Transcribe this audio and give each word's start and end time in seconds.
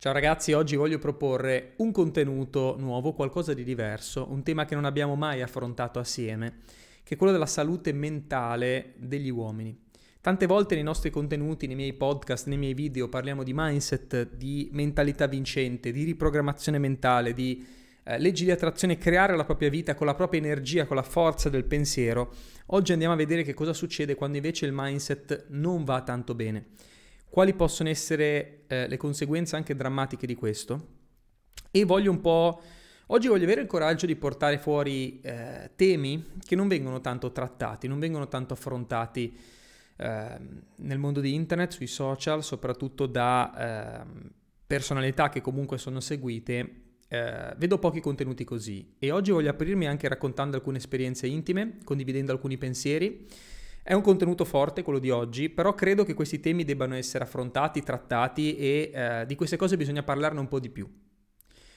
Ciao 0.00 0.12
ragazzi, 0.12 0.52
oggi 0.52 0.76
voglio 0.76 1.00
proporre 1.00 1.72
un 1.78 1.90
contenuto 1.90 2.76
nuovo, 2.78 3.14
qualcosa 3.14 3.52
di 3.52 3.64
diverso, 3.64 4.28
un 4.30 4.44
tema 4.44 4.64
che 4.64 4.76
non 4.76 4.84
abbiamo 4.84 5.16
mai 5.16 5.42
affrontato 5.42 5.98
assieme, 5.98 6.58
che 7.02 7.14
è 7.14 7.16
quello 7.16 7.32
della 7.32 7.46
salute 7.46 7.92
mentale 7.92 8.92
degli 8.98 9.28
uomini. 9.28 9.76
Tante 10.20 10.46
volte 10.46 10.76
nei 10.76 10.84
nostri 10.84 11.10
contenuti, 11.10 11.66
nei 11.66 11.74
miei 11.74 11.94
podcast, 11.94 12.46
nei 12.46 12.58
miei 12.58 12.74
video 12.74 13.08
parliamo 13.08 13.42
di 13.42 13.50
mindset, 13.52 14.36
di 14.36 14.68
mentalità 14.70 15.26
vincente, 15.26 15.90
di 15.90 16.04
riprogrammazione 16.04 16.78
mentale, 16.78 17.34
di 17.34 17.66
eh, 18.04 18.20
leggi 18.20 18.44
di 18.44 18.52
attrazione, 18.52 18.98
creare 18.98 19.34
la 19.34 19.44
propria 19.44 19.68
vita 19.68 19.96
con 19.96 20.06
la 20.06 20.14
propria 20.14 20.40
energia, 20.40 20.86
con 20.86 20.94
la 20.94 21.02
forza 21.02 21.48
del 21.48 21.64
pensiero. 21.64 22.32
Oggi 22.66 22.92
andiamo 22.92 23.14
a 23.14 23.16
vedere 23.16 23.42
che 23.42 23.52
cosa 23.52 23.72
succede 23.72 24.14
quando 24.14 24.36
invece 24.36 24.64
il 24.64 24.72
mindset 24.72 25.46
non 25.48 25.82
va 25.82 26.02
tanto 26.02 26.36
bene 26.36 26.66
quali 27.28 27.54
possono 27.54 27.88
essere 27.88 28.64
eh, 28.66 28.88
le 28.88 28.96
conseguenze 28.96 29.56
anche 29.56 29.74
drammatiche 29.74 30.26
di 30.26 30.34
questo 30.34 30.96
e 31.70 31.84
voglio 31.84 32.10
un 32.10 32.20
po'... 32.20 32.62
Oggi 33.10 33.28
voglio 33.28 33.44
avere 33.44 33.62
il 33.62 33.66
coraggio 33.66 34.04
di 34.04 34.16
portare 34.16 34.58
fuori 34.58 35.18
eh, 35.22 35.70
temi 35.76 36.22
che 36.44 36.54
non 36.54 36.68
vengono 36.68 37.00
tanto 37.00 37.32
trattati, 37.32 37.88
non 37.88 37.98
vengono 37.98 38.28
tanto 38.28 38.52
affrontati 38.52 39.34
eh, 39.96 40.38
nel 40.76 40.98
mondo 40.98 41.20
di 41.20 41.32
internet, 41.32 41.72
sui 41.72 41.86
social, 41.86 42.44
soprattutto 42.44 43.06
da 43.06 44.02
ehm, 44.02 44.30
personalità 44.66 45.30
che 45.30 45.40
comunque 45.40 45.78
sono 45.78 46.00
seguite. 46.00 46.82
Eh, 47.08 47.54
vedo 47.56 47.78
pochi 47.78 48.00
contenuti 48.00 48.44
così 48.44 48.96
e 48.98 49.10
oggi 49.10 49.30
voglio 49.30 49.48
aprirmi 49.48 49.86
anche 49.86 50.06
raccontando 50.06 50.56
alcune 50.56 50.76
esperienze 50.76 51.26
intime, 51.26 51.78
condividendo 51.82 52.32
alcuni 52.32 52.58
pensieri 52.58 53.26
è 53.82 53.92
un 53.94 54.02
contenuto 54.02 54.44
forte 54.44 54.82
quello 54.82 54.98
di 54.98 55.10
oggi, 55.10 55.48
però 55.48 55.74
credo 55.74 56.04
che 56.04 56.14
questi 56.14 56.40
temi 56.40 56.64
debbano 56.64 56.94
essere 56.94 57.24
affrontati, 57.24 57.82
trattati 57.82 58.56
e 58.56 58.90
eh, 58.92 59.26
di 59.26 59.34
queste 59.34 59.56
cose 59.56 59.76
bisogna 59.76 60.02
parlarne 60.02 60.40
un 60.40 60.48
po' 60.48 60.60
di 60.60 60.68
più. 60.68 60.88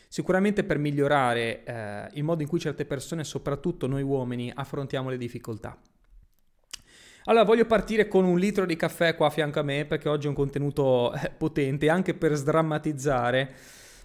Sicuramente 0.08 0.66
per 0.66 0.78
migliorare 0.78 1.64
eh, 1.64 2.08
il 2.14 2.24
modo 2.24 2.42
in 2.42 2.50
cui 2.50 2.60
certe 2.60 2.86
persone, 2.86 3.24
soprattutto 3.24 3.88
noi 3.88 4.04
uomini, 4.04 4.52
affrontiamo 4.54 5.10
le 5.10 5.18
difficoltà. 5.18 5.80
Allora, 7.26 7.46
voglio 7.46 7.66
partire 7.66 8.08
con 8.08 8.26
un 8.26 8.38
litro 8.38 8.66
di 8.66 8.76
caffè 8.76 9.16
qua 9.16 9.28
a 9.28 9.30
fianco 9.30 9.60
a 9.60 9.64
me 9.64 9.86
perché 9.86 10.10
oggi 10.10 10.26
è 10.26 10.30
un 10.30 10.36
contenuto 10.36 11.14
eh, 11.14 11.32
potente, 11.38 11.88
anche 11.88 12.14
per 12.14 12.34
sdrammatizzare 12.34 13.54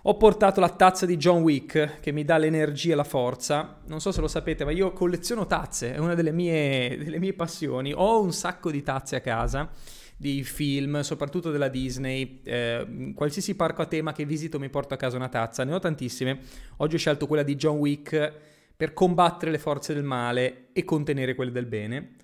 ho 0.09 0.17
portato 0.17 0.61
la 0.61 0.69
tazza 0.69 1.05
di 1.05 1.17
John 1.17 1.43
Wick 1.43 1.99
che 1.99 2.13
mi 2.13 2.25
dà 2.25 2.39
l'energia 2.39 2.93
e 2.93 2.95
la 2.95 3.03
forza. 3.03 3.81
Non 3.87 4.01
so 4.01 4.13
se 4.13 4.21
lo 4.21 4.29
sapete, 4.29 4.65
ma 4.65 4.71
io 4.71 4.93
colleziono 4.93 5.47
tazze, 5.47 5.95
è 5.95 5.99
una 5.99 6.15
delle 6.15 6.31
mie, 6.31 6.97
delle 6.97 7.19
mie 7.19 7.33
passioni. 7.33 7.93
Ho 7.93 8.23
un 8.23 8.33
sacco 8.33 8.71
di 8.71 8.85
tazze 8.85 9.17
a 9.17 9.21
casa 9.21 9.69
di 10.17 10.45
film, 10.45 11.01
soprattutto 11.01 11.51
della 11.51 11.67
Disney. 11.67 12.41
Eh, 12.45 13.13
qualsiasi 13.17 13.57
parco 13.57 13.83
a 13.83 13.87
tema 13.87 14.13
che 14.13 14.25
visito 14.25 14.61
mi 14.61 14.71
porto 14.71 14.95
a 14.95 14.97
casa 14.97 15.17
una 15.17 15.29
tazza, 15.29 15.65
ne 15.65 15.75
ho 15.75 15.81
tantissime. 15.81 16.39
Oggi 16.77 16.95
ho 16.95 16.99
scelto 16.99 17.27
quella 17.27 17.43
di 17.43 17.57
John 17.57 17.79
Wick 17.79 18.33
per 18.77 18.93
combattere 18.93 19.51
le 19.51 19.59
forze 19.59 19.93
del 19.93 20.05
male 20.05 20.69
e 20.73 20.85
contenere 20.85 21.35
quelle 21.35 21.51
del 21.51 21.67
bene. 21.67 22.15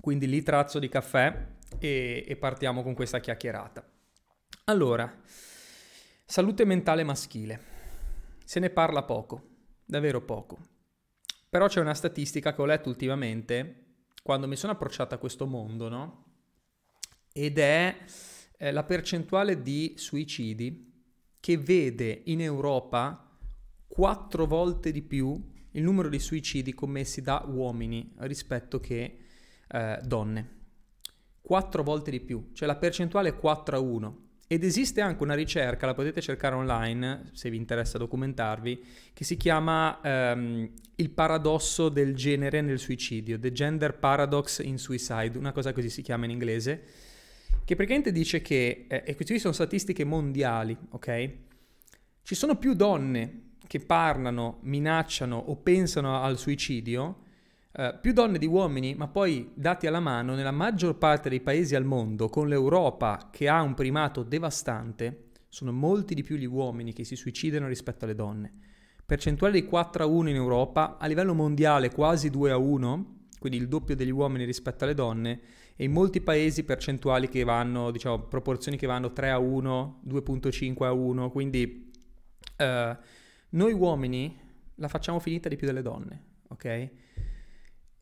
Quindi 0.00 0.26
lì 0.26 0.42
trazzo 0.42 0.78
di 0.78 0.88
caffè 0.88 1.48
e, 1.78 2.24
e 2.26 2.36
partiamo 2.36 2.82
con 2.82 2.94
questa 2.94 3.20
chiacchierata. 3.20 3.88
Allora, 4.66 5.14
salute 6.24 6.64
mentale 6.64 7.04
maschile. 7.04 7.60
Se 8.46 8.58
ne 8.60 8.70
parla 8.70 9.02
poco, 9.02 9.42
davvero 9.84 10.22
poco. 10.22 10.58
Però 11.50 11.66
c'è 11.66 11.82
una 11.82 11.92
statistica 11.92 12.54
che 12.54 12.62
ho 12.62 12.64
letto 12.64 12.88
ultimamente 12.88 13.96
quando 14.22 14.48
mi 14.48 14.56
sono 14.56 14.72
approcciato 14.72 15.14
a 15.14 15.18
questo 15.18 15.44
mondo, 15.44 15.90
no? 15.90 16.24
Ed 17.30 17.58
è 17.58 18.06
eh, 18.56 18.72
la 18.72 18.84
percentuale 18.84 19.60
di 19.60 19.96
suicidi 19.98 20.90
che 21.40 21.58
vede 21.58 22.22
in 22.24 22.40
Europa 22.40 23.36
quattro 23.86 24.46
volte 24.46 24.92
di 24.92 25.02
più 25.02 25.52
il 25.72 25.82
numero 25.82 26.08
di 26.08 26.18
suicidi 26.18 26.72
commessi 26.72 27.20
da 27.20 27.44
uomini 27.46 28.14
rispetto 28.20 28.80
che 28.80 29.18
eh, 29.68 29.98
donne. 30.02 30.62
Quattro 31.42 31.82
volte 31.82 32.10
di 32.10 32.20
più, 32.20 32.52
cioè 32.54 32.66
la 32.66 32.76
percentuale 32.76 33.28
è 33.28 33.36
4 33.36 33.76
a 33.76 33.80
1. 33.80 34.23
Ed 34.46 34.62
esiste 34.62 35.00
anche 35.00 35.22
una 35.22 35.34
ricerca, 35.34 35.86
la 35.86 35.94
potete 35.94 36.20
cercare 36.20 36.54
online 36.54 37.30
se 37.32 37.48
vi 37.48 37.56
interessa 37.56 37.96
documentarvi, 37.96 38.84
che 39.14 39.24
si 39.24 39.36
chiama 39.36 39.98
um, 40.02 40.70
il 40.96 41.10
paradosso 41.10 41.88
del 41.88 42.14
genere 42.14 42.60
nel 42.60 42.78
suicidio, 42.78 43.38
The 43.38 43.52
Gender 43.52 43.98
Paradox 43.98 44.62
in 44.62 44.78
Suicide, 44.78 45.38
una 45.38 45.52
cosa 45.52 45.72
così 45.72 45.88
si 45.88 46.02
chiama 46.02 46.26
in 46.26 46.32
inglese, 46.32 46.82
che 47.64 47.74
praticamente 47.74 48.12
dice 48.12 48.42
che, 48.42 48.84
eh, 48.86 49.02
e 49.06 49.14
queste 49.14 49.38
sono 49.38 49.54
statistiche 49.54 50.04
mondiali, 50.04 50.76
ok? 50.90 51.30
Ci 52.22 52.34
sono 52.34 52.56
più 52.56 52.74
donne 52.74 53.52
che 53.66 53.80
parlano, 53.80 54.58
minacciano 54.62 55.36
o 55.36 55.56
pensano 55.56 56.22
al 56.22 56.38
suicidio 56.38 57.23
Uh, 57.76 57.98
più 58.00 58.12
donne 58.12 58.38
di 58.38 58.46
uomini, 58.46 58.94
ma 58.94 59.08
poi 59.08 59.50
dati 59.52 59.88
alla 59.88 59.98
mano, 59.98 60.36
nella 60.36 60.52
maggior 60.52 60.96
parte 60.96 61.28
dei 61.28 61.40
paesi 61.40 61.74
al 61.74 61.84
mondo, 61.84 62.28
con 62.28 62.46
l'Europa 62.46 63.30
che 63.32 63.48
ha 63.48 63.62
un 63.62 63.74
primato 63.74 64.22
devastante, 64.22 65.30
sono 65.48 65.72
molti 65.72 66.14
di 66.14 66.22
più 66.22 66.36
gli 66.36 66.46
uomini 66.46 66.92
che 66.92 67.02
si 67.02 67.16
suicidano 67.16 67.66
rispetto 67.66 68.04
alle 68.04 68.14
donne. 68.14 68.52
Percentuale 69.04 69.60
di 69.60 69.66
4 69.66 70.04
a 70.04 70.06
1 70.06 70.28
in 70.28 70.36
Europa, 70.36 70.98
a 70.98 71.06
livello 71.08 71.34
mondiale 71.34 71.90
quasi 71.90 72.30
2 72.30 72.52
a 72.52 72.56
1, 72.56 73.26
quindi 73.40 73.58
il 73.58 73.66
doppio 73.66 73.96
degli 73.96 74.12
uomini 74.12 74.44
rispetto 74.44 74.84
alle 74.84 74.94
donne, 74.94 75.40
e 75.74 75.82
in 75.82 75.90
molti 75.90 76.20
paesi 76.20 76.62
percentuali 76.62 77.28
che 77.28 77.42
vanno, 77.42 77.90
diciamo, 77.90 78.20
proporzioni 78.20 78.76
che 78.76 78.86
vanno 78.86 79.12
3 79.12 79.30
a 79.30 79.38
1, 79.38 80.02
2.5 80.06 80.84
a 80.84 80.92
1, 80.92 81.30
quindi 81.32 81.90
uh, 82.58 82.96
noi 83.48 83.72
uomini 83.72 84.38
la 84.76 84.86
facciamo 84.86 85.18
finita 85.18 85.48
di 85.48 85.56
più 85.56 85.66
delle 85.66 85.82
donne, 85.82 86.22
ok? 86.50 86.90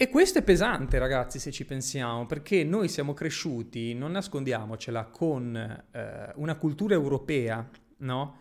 E 0.03 0.09
questo 0.09 0.41
è 0.41 0.43
pesante, 0.43 0.99
ragazzi, 0.99 1.39
se 1.39 1.53
ci 1.53 1.65
pensiamo, 1.65 2.27
perché 2.27 2.65
noi 2.65 2.89
siamo 2.89 3.15
cresciuti, 3.15 3.95
non 3.95 4.11
nascondiamocela, 4.11 5.05
con 5.05 5.55
eh, 5.55 6.33
una 6.35 6.57
cultura 6.57 6.95
europea, 6.95 7.71
no? 7.99 8.37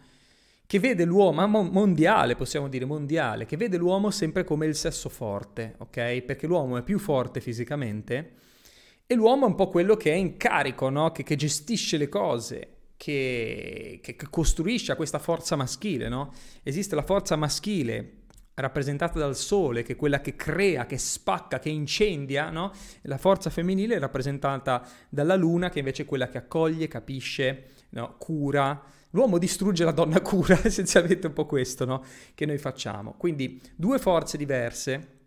Che 0.65 0.79
vede 0.79 1.05
l'uomo, 1.05 1.45
mondiale, 1.45 2.35
possiamo 2.35 2.67
dire 2.67 2.85
mondiale, 2.85 3.45
che 3.45 3.57
vede 3.57 3.77
l'uomo 3.77 4.09
sempre 4.09 4.43
come 4.43 4.65
il 4.65 4.73
sesso 4.73 5.07
forte, 5.07 5.75
ok? 5.77 6.21
Perché 6.21 6.47
l'uomo 6.47 6.77
è 6.77 6.81
più 6.81 6.97
forte 6.97 7.41
fisicamente 7.41 8.31
e 9.05 9.13
l'uomo 9.13 9.45
è 9.45 9.49
un 9.49 9.55
po' 9.55 9.67
quello 9.67 9.95
che 9.95 10.11
è 10.11 10.15
in 10.15 10.37
carico, 10.37 10.89
no? 10.89 11.11
Che, 11.11 11.21
che 11.21 11.35
gestisce 11.35 11.97
le 11.97 12.09
cose, 12.09 12.77
che, 12.97 13.99
che, 14.01 14.15
che 14.15 14.27
costruisce 14.31 14.95
questa 14.95 15.19
forza 15.19 15.55
maschile, 15.55 16.09
no? 16.09 16.33
Esiste 16.63 16.95
la 16.95 17.03
forza 17.03 17.35
maschile 17.35 18.20
rappresentata 18.61 19.19
dal 19.19 19.35
sole, 19.35 19.83
che 19.83 19.93
è 19.93 19.95
quella 19.95 20.21
che 20.21 20.35
crea, 20.35 20.85
che 20.85 20.97
spacca, 20.97 21.59
che 21.59 21.69
incendia, 21.69 22.49
no? 22.49 22.71
La 23.03 23.17
forza 23.17 23.49
femminile 23.49 23.95
è 23.95 23.99
rappresentata 23.99 24.87
dalla 25.09 25.35
luna, 25.35 25.69
che 25.69 25.79
invece 25.79 26.03
è 26.03 26.05
quella 26.05 26.29
che 26.29 26.37
accoglie, 26.37 26.87
capisce, 26.87 27.65
no? 27.89 28.15
cura. 28.17 28.81
L'uomo 29.11 29.37
distrugge, 29.37 29.83
la 29.83 29.91
donna 29.91 30.21
cura, 30.21 30.57
essenzialmente 30.63 31.27
un 31.27 31.33
po' 31.33 31.45
questo, 31.45 31.85
no? 31.85 32.03
Che 32.33 32.45
noi 32.45 32.57
facciamo. 32.57 33.15
Quindi 33.17 33.61
due 33.75 33.99
forze 33.99 34.37
diverse, 34.37 35.19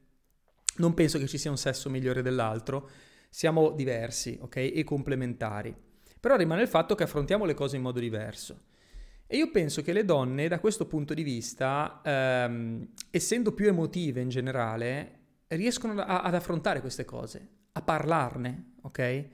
non 0.76 0.94
penso 0.94 1.18
che 1.18 1.26
ci 1.26 1.38
sia 1.38 1.50
un 1.50 1.58
sesso 1.58 1.90
migliore 1.90 2.22
dell'altro, 2.22 2.88
siamo 3.28 3.70
diversi, 3.70 4.38
ok? 4.40 4.56
E 4.56 4.84
complementari. 4.84 5.74
Però 6.18 6.36
rimane 6.36 6.62
il 6.62 6.68
fatto 6.68 6.94
che 6.94 7.02
affrontiamo 7.02 7.44
le 7.44 7.54
cose 7.54 7.76
in 7.76 7.82
modo 7.82 8.00
diverso. 8.00 8.72
E 9.26 9.36
io 9.36 9.50
penso 9.50 9.82
che 9.82 9.92
le 9.92 10.04
donne, 10.04 10.48
da 10.48 10.60
questo 10.60 10.86
punto 10.86 11.14
di 11.14 11.22
vista, 11.22 12.00
ehm, 12.04 12.88
essendo 13.10 13.52
più 13.52 13.66
emotive 13.66 14.20
in 14.20 14.28
generale, 14.28 15.20
riescono 15.48 16.00
a, 16.00 16.22
ad 16.22 16.34
affrontare 16.34 16.80
queste 16.80 17.04
cose, 17.04 17.48
a 17.72 17.82
parlarne, 17.82 18.74
ok? 18.82 19.28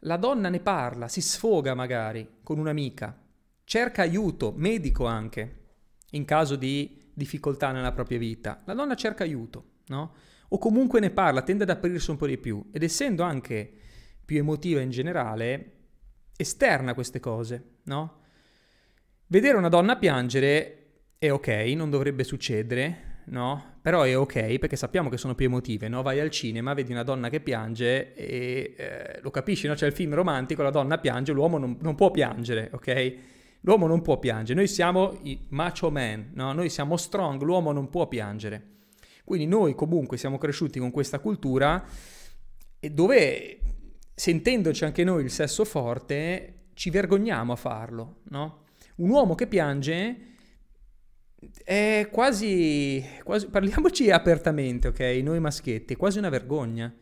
La 0.00 0.16
donna 0.16 0.48
ne 0.48 0.60
parla, 0.60 1.08
si 1.08 1.20
sfoga 1.20 1.74
magari 1.74 2.38
con 2.42 2.58
un'amica, 2.58 3.18
cerca 3.64 4.02
aiuto, 4.02 4.52
medico 4.56 5.06
anche, 5.06 5.60
in 6.10 6.24
caso 6.24 6.56
di 6.56 7.10
difficoltà 7.14 7.72
nella 7.72 7.92
propria 7.92 8.18
vita. 8.18 8.62
La 8.66 8.74
donna 8.74 8.94
cerca 8.94 9.24
aiuto, 9.24 9.64
no? 9.86 10.14
O 10.48 10.58
comunque 10.58 11.00
ne 11.00 11.10
parla, 11.10 11.42
tende 11.42 11.62
ad 11.62 11.70
aprirsi 11.70 12.10
un 12.10 12.16
po' 12.16 12.26
di 12.26 12.36
più. 12.36 12.68
Ed 12.72 12.82
essendo 12.82 13.22
anche 13.22 13.72
più 14.24 14.38
emotiva 14.38 14.80
in 14.80 14.90
generale, 14.90 15.72
esterna 16.36 16.94
queste 16.94 17.20
cose, 17.20 17.78
no? 17.84 18.20
Vedere 19.32 19.56
una 19.56 19.70
donna 19.70 19.96
piangere 19.96 20.76
è 21.16 21.32
ok, 21.32 21.48
non 21.74 21.88
dovrebbe 21.88 22.22
succedere, 22.22 23.22
no? 23.28 23.76
Però 23.80 24.02
è 24.02 24.14
ok 24.14 24.58
perché 24.58 24.76
sappiamo 24.76 25.08
che 25.08 25.16
sono 25.16 25.34
più 25.34 25.46
emotive, 25.46 25.88
no? 25.88 26.02
Vai 26.02 26.20
al 26.20 26.28
cinema, 26.28 26.74
vedi 26.74 26.92
una 26.92 27.02
donna 27.02 27.30
che 27.30 27.40
piange 27.40 28.12
e 28.12 28.74
eh, 28.76 29.20
lo 29.22 29.30
capisci, 29.30 29.66
no? 29.66 29.72
C'è 29.72 29.86
il 29.86 29.94
film 29.94 30.12
romantico, 30.12 30.60
la 30.62 30.68
donna 30.68 30.98
piange, 30.98 31.32
l'uomo 31.32 31.56
non, 31.56 31.78
non, 31.80 31.94
può 31.94 32.10
piangere, 32.10 32.68
ok? 32.74 33.14
L'uomo 33.62 33.86
non 33.86 34.02
può 34.02 34.18
piangere, 34.18 34.58
noi 34.58 34.68
siamo 34.68 35.18
i 35.22 35.46
macho 35.48 35.90
man, 35.90 36.32
no? 36.34 36.52
Noi 36.52 36.68
siamo 36.68 36.98
strong, 36.98 37.40
l'uomo 37.40 37.72
non 37.72 37.88
può 37.88 38.08
piangere. 38.08 38.80
Quindi 39.24 39.46
noi 39.46 39.74
comunque 39.74 40.18
siamo 40.18 40.36
cresciuti 40.36 40.78
con 40.78 40.90
questa 40.90 41.20
cultura 41.20 41.82
dove 42.78 43.60
sentendoci 44.14 44.84
anche 44.84 45.04
noi 45.04 45.22
il 45.24 45.30
sesso 45.30 45.64
forte 45.64 46.64
ci 46.74 46.90
vergogniamo 46.90 47.54
a 47.54 47.56
farlo, 47.56 48.16
no? 48.24 48.61
Un 48.96 49.10
uomo 49.10 49.34
che 49.34 49.46
piange 49.46 50.30
è 51.64 52.08
quasi, 52.10 53.04
quasi, 53.24 53.48
parliamoci 53.48 54.10
apertamente, 54.10 54.88
ok? 54.88 55.00
Noi 55.22 55.40
maschietti, 55.40 55.94
è 55.94 55.96
quasi 55.96 56.18
una 56.18 56.28
vergogna. 56.28 56.94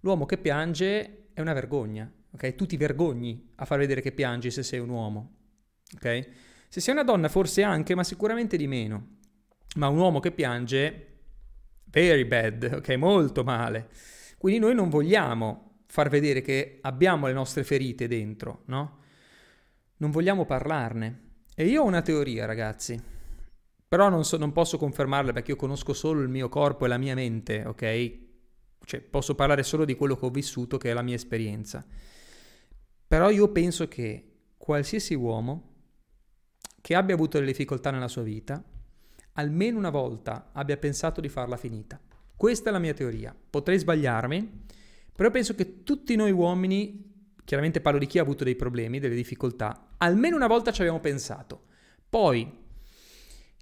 L'uomo 0.00 0.26
che 0.26 0.38
piange 0.38 1.30
è 1.32 1.40
una 1.40 1.52
vergogna, 1.52 2.10
ok? 2.30 2.54
Tu 2.54 2.66
ti 2.66 2.76
vergogni 2.76 3.50
a 3.56 3.64
far 3.64 3.78
vedere 3.78 4.00
che 4.00 4.12
piangi 4.12 4.50
se 4.50 4.62
sei 4.62 4.78
un 4.78 4.90
uomo, 4.90 5.36
ok? 5.94 6.28
Se 6.68 6.80
sei 6.80 6.94
una 6.94 7.02
donna 7.02 7.28
forse 7.28 7.62
anche, 7.62 7.94
ma 7.94 8.04
sicuramente 8.04 8.56
di 8.56 8.66
meno. 8.66 9.16
Ma 9.76 9.88
un 9.88 9.98
uomo 9.98 10.20
che 10.20 10.32
piange, 10.32 11.06
very 11.86 12.24
bad, 12.24 12.74
ok? 12.76 12.90
Molto 12.96 13.42
male. 13.42 13.88
Quindi 14.36 14.60
noi 14.60 14.74
non 14.74 14.88
vogliamo 14.88 15.82
far 15.86 16.08
vedere 16.08 16.42
che 16.42 16.78
abbiamo 16.82 17.26
le 17.26 17.32
nostre 17.32 17.64
ferite 17.64 18.06
dentro, 18.06 18.62
no? 18.66 18.98
Non 19.96 20.10
vogliamo 20.10 20.44
parlarne. 20.44 21.27
E 21.60 21.66
io 21.66 21.82
ho 21.82 21.86
una 21.86 22.02
teoria, 22.02 22.44
ragazzi. 22.44 23.02
Però 23.88 24.08
non, 24.08 24.24
so, 24.24 24.36
non 24.36 24.52
posso 24.52 24.78
confermarla 24.78 25.32
perché 25.32 25.50
io 25.50 25.56
conosco 25.56 25.92
solo 25.92 26.20
il 26.20 26.28
mio 26.28 26.48
corpo 26.48 26.84
e 26.84 26.88
la 26.88 26.98
mia 26.98 27.16
mente, 27.16 27.64
ok? 27.66 28.18
Cioè, 28.84 29.00
posso 29.00 29.34
parlare 29.34 29.64
solo 29.64 29.84
di 29.84 29.96
quello 29.96 30.14
che 30.14 30.24
ho 30.24 30.30
vissuto, 30.30 30.78
che 30.78 30.88
è 30.88 30.94
la 30.94 31.02
mia 31.02 31.16
esperienza. 31.16 31.84
Però 33.08 33.28
io 33.30 33.50
penso 33.50 33.88
che 33.88 34.34
qualsiasi 34.56 35.14
uomo 35.14 35.72
che 36.80 36.94
abbia 36.94 37.16
avuto 37.16 37.38
delle 37.38 37.50
difficoltà 37.50 37.90
nella 37.90 38.06
sua 38.06 38.22
vita, 38.22 38.62
almeno 39.32 39.78
una 39.78 39.90
volta 39.90 40.50
abbia 40.52 40.76
pensato 40.76 41.20
di 41.20 41.28
farla 41.28 41.56
finita. 41.56 42.00
Questa 42.36 42.68
è 42.68 42.72
la 42.72 42.78
mia 42.78 42.94
teoria. 42.94 43.34
Potrei 43.50 43.78
sbagliarmi, 43.78 44.62
però 45.12 45.28
penso 45.32 45.56
che 45.56 45.82
tutti 45.82 46.14
noi 46.14 46.30
uomini, 46.30 47.32
chiaramente 47.44 47.80
parlo 47.80 47.98
di 47.98 48.06
chi 48.06 48.20
ha 48.20 48.22
avuto 48.22 48.44
dei 48.44 48.54
problemi, 48.54 49.00
delle 49.00 49.16
difficoltà, 49.16 49.87
almeno 49.98 50.36
una 50.36 50.46
volta 50.46 50.72
ci 50.72 50.80
abbiamo 50.80 51.00
pensato. 51.00 51.66
Poi, 52.08 52.66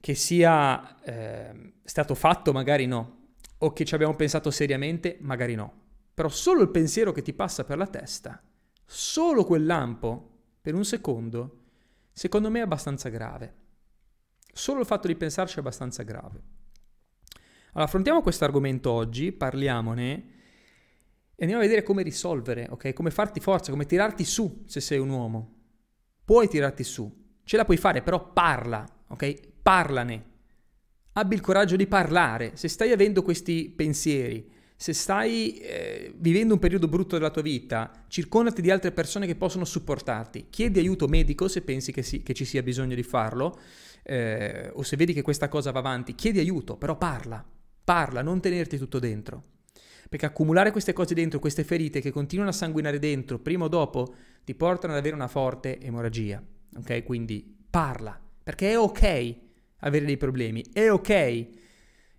che 0.01 0.15
sia 0.15 1.01
eh, 1.03 1.73
stato 1.85 2.15
fatto, 2.15 2.53
magari 2.53 2.87
no, 2.87 3.33
o 3.59 3.73
che 3.73 3.85
ci 3.85 3.95
abbiamo 3.95 4.15
pensato 4.15 4.51
seriamente, 4.51 5.19
magari 5.21 5.55
no. 5.55 5.85
Però 6.15 6.29
solo 6.29 6.63
il 6.63 6.71
pensiero 6.71 7.13
che 7.13 7.23
ti 7.23 7.33
passa 7.33 7.65
per 7.65 7.77
la 7.77 7.87
testa, 7.87 8.43
solo 8.85 9.45
quel 9.45 9.67
lampo, 9.67 10.31
per 10.61 10.75
un 10.75 10.85
secondo, 10.85 11.65
secondo 12.13 12.51
me 12.51 12.61
è 12.61 12.63
abbastanza 12.63 13.09
grave. 13.09 13.55
Solo 14.53 14.81
il 14.81 14.87
fatto 14.87 15.07
di 15.07 15.17
pensarci 15.17 15.57
è 15.57 15.61
abbastanza 15.61 16.03
grave. 16.03 16.43
Allora, 17.73 17.85
affrontiamo 17.85 18.23
questo 18.23 18.45
argomento 18.45 18.91
oggi, 18.91 19.33
parliamone 19.33 20.35
e 21.35 21.43
andiamo 21.43 21.63
a 21.63 21.67
vedere 21.67 21.83
come 21.83 22.03
risolvere, 22.03 22.67
ok? 22.71 22.95
Come 22.95 23.11
farti 23.11 23.39
forza, 23.39 23.71
come 23.71 23.85
tirarti 23.85 24.25
su 24.25 24.63
se 24.67 24.81
sei 24.81 24.99
un 24.99 25.11
uomo. 25.11 25.56
Puoi 26.27 26.49
tirarti 26.49 26.83
su, 26.83 27.09
ce 27.45 27.57
la 27.57 27.65
puoi 27.65 27.77
fare, 27.77 28.03
però 28.03 28.33
parla, 28.33 28.85
ok? 29.07 29.39
Parlane. 29.63 30.25
Abbi 31.13 31.37
il 31.37 31.41
coraggio 31.41 31.77
di 31.77 31.87
parlare. 31.87 32.51
Se 32.55 32.67
stai 32.67 32.91
avendo 32.91 33.23
questi 33.23 33.73
pensieri, 33.75 34.51
se 34.75 34.93
stai 34.93 35.57
eh, 35.59 36.13
vivendo 36.17 36.55
un 36.55 36.59
periodo 36.59 36.89
brutto 36.89 37.15
della 37.17 37.31
tua 37.31 37.43
vita, 37.43 38.05
circondati 38.09 38.61
di 38.61 38.73
altre 38.73 38.91
persone 38.91 39.25
che 39.25 39.37
possono 39.37 39.65
supportarti. 39.65 40.47
Chiedi 40.51 40.81
aiuto 40.81 41.07
medico 41.07 41.47
se 41.47 41.63
pensi 41.63 41.93
che, 41.93 42.03
si, 42.03 42.25
che 42.25 42.35
ci 42.35 42.45
sia 42.45 42.65
bisogno 42.65 42.97
di 42.97 43.05
farlo, 43.05 43.61
eh, 44.03 44.69
o 44.75 44.83
se 44.83 44.97
vedi 44.97 45.13
che 45.13 45.23
questa 45.23 45.47
cosa 45.47 45.71
va 45.71 45.79
avanti. 45.79 46.17
Chiedi 46.17 46.41
aiuto, 46.41 46.77
però 46.77 46.99
parla. 46.99 47.45
Parla, 47.85 48.21
non 48.21 48.41
tenerti 48.41 48.79
tutto 48.79 48.99
dentro. 48.99 49.45
Perché 50.09 50.27
accumulare 50.27 50.73
queste 50.73 50.93
cose 50.93 51.15
dentro, 51.15 51.39
queste 51.39 51.63
ferite 51.63 52.01
che 52.01 52.11
continuano 52.11 52.51
a 52.51 52.55
sanguinare 52.55 52.99
dentro, 52.99 53.39
prima 53.39 53.67
o 53.67 53.69
dopo, 53.69 54.15
ti 54.47 54.55
portano 54.55 54.95
ad 54.95 55.01
avere 55.01 55.15
una 55.15 55.29
forte 55.29 55.79
emorragia. 55.79 56.43
Ok? 56.79 57.05
Quindi 57.05 57.55
parla. 57.69 58.19
Perché 58.43 58.71
è 58.71 58.79
ok 58.79 59.37
avere 59.81 60.07
dei 60.07 60.17
problemi, 60.17 60.65
è 60.73 60.91
ok 60.91 61.47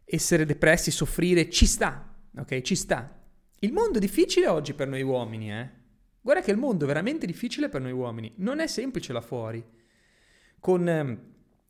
essere 0.06 0.46
depressi, 0.46 0.92
soffrire, 0.92 1.50
ci 1.50 1.66
sta 1.66 2.08
ok? 2.40 2.62
Ci 2.62 2.76
sta. 2.76 3.14
Il 3.60 3.74
mondo 3.74 3.98
è 3.98 4.02
difficile 4.02 4.48
oggi 4.48 4.74
per 4.74 4.88
noi 4.88 5.02
uomini, 5.02 5.52
eh? 5.52 5.70
Guarda 6.22 6.42
che 6.42 6.52
il 6.52 6.58
mondo 6.58 6.84
è 6.84 6.88
veramente 6.88 7.26
difficile 7.26 7.70
per 7.70 7.82
noi 7.82 7.92
uomini. 7.92 8.34
Non 8.38 8.60
è 8.60 8.68
semplice 8.68 9.14
là 9.14 9.22
fuori. 9.22 9.64
Con 10.60 10.88
eh, 10.88 11.18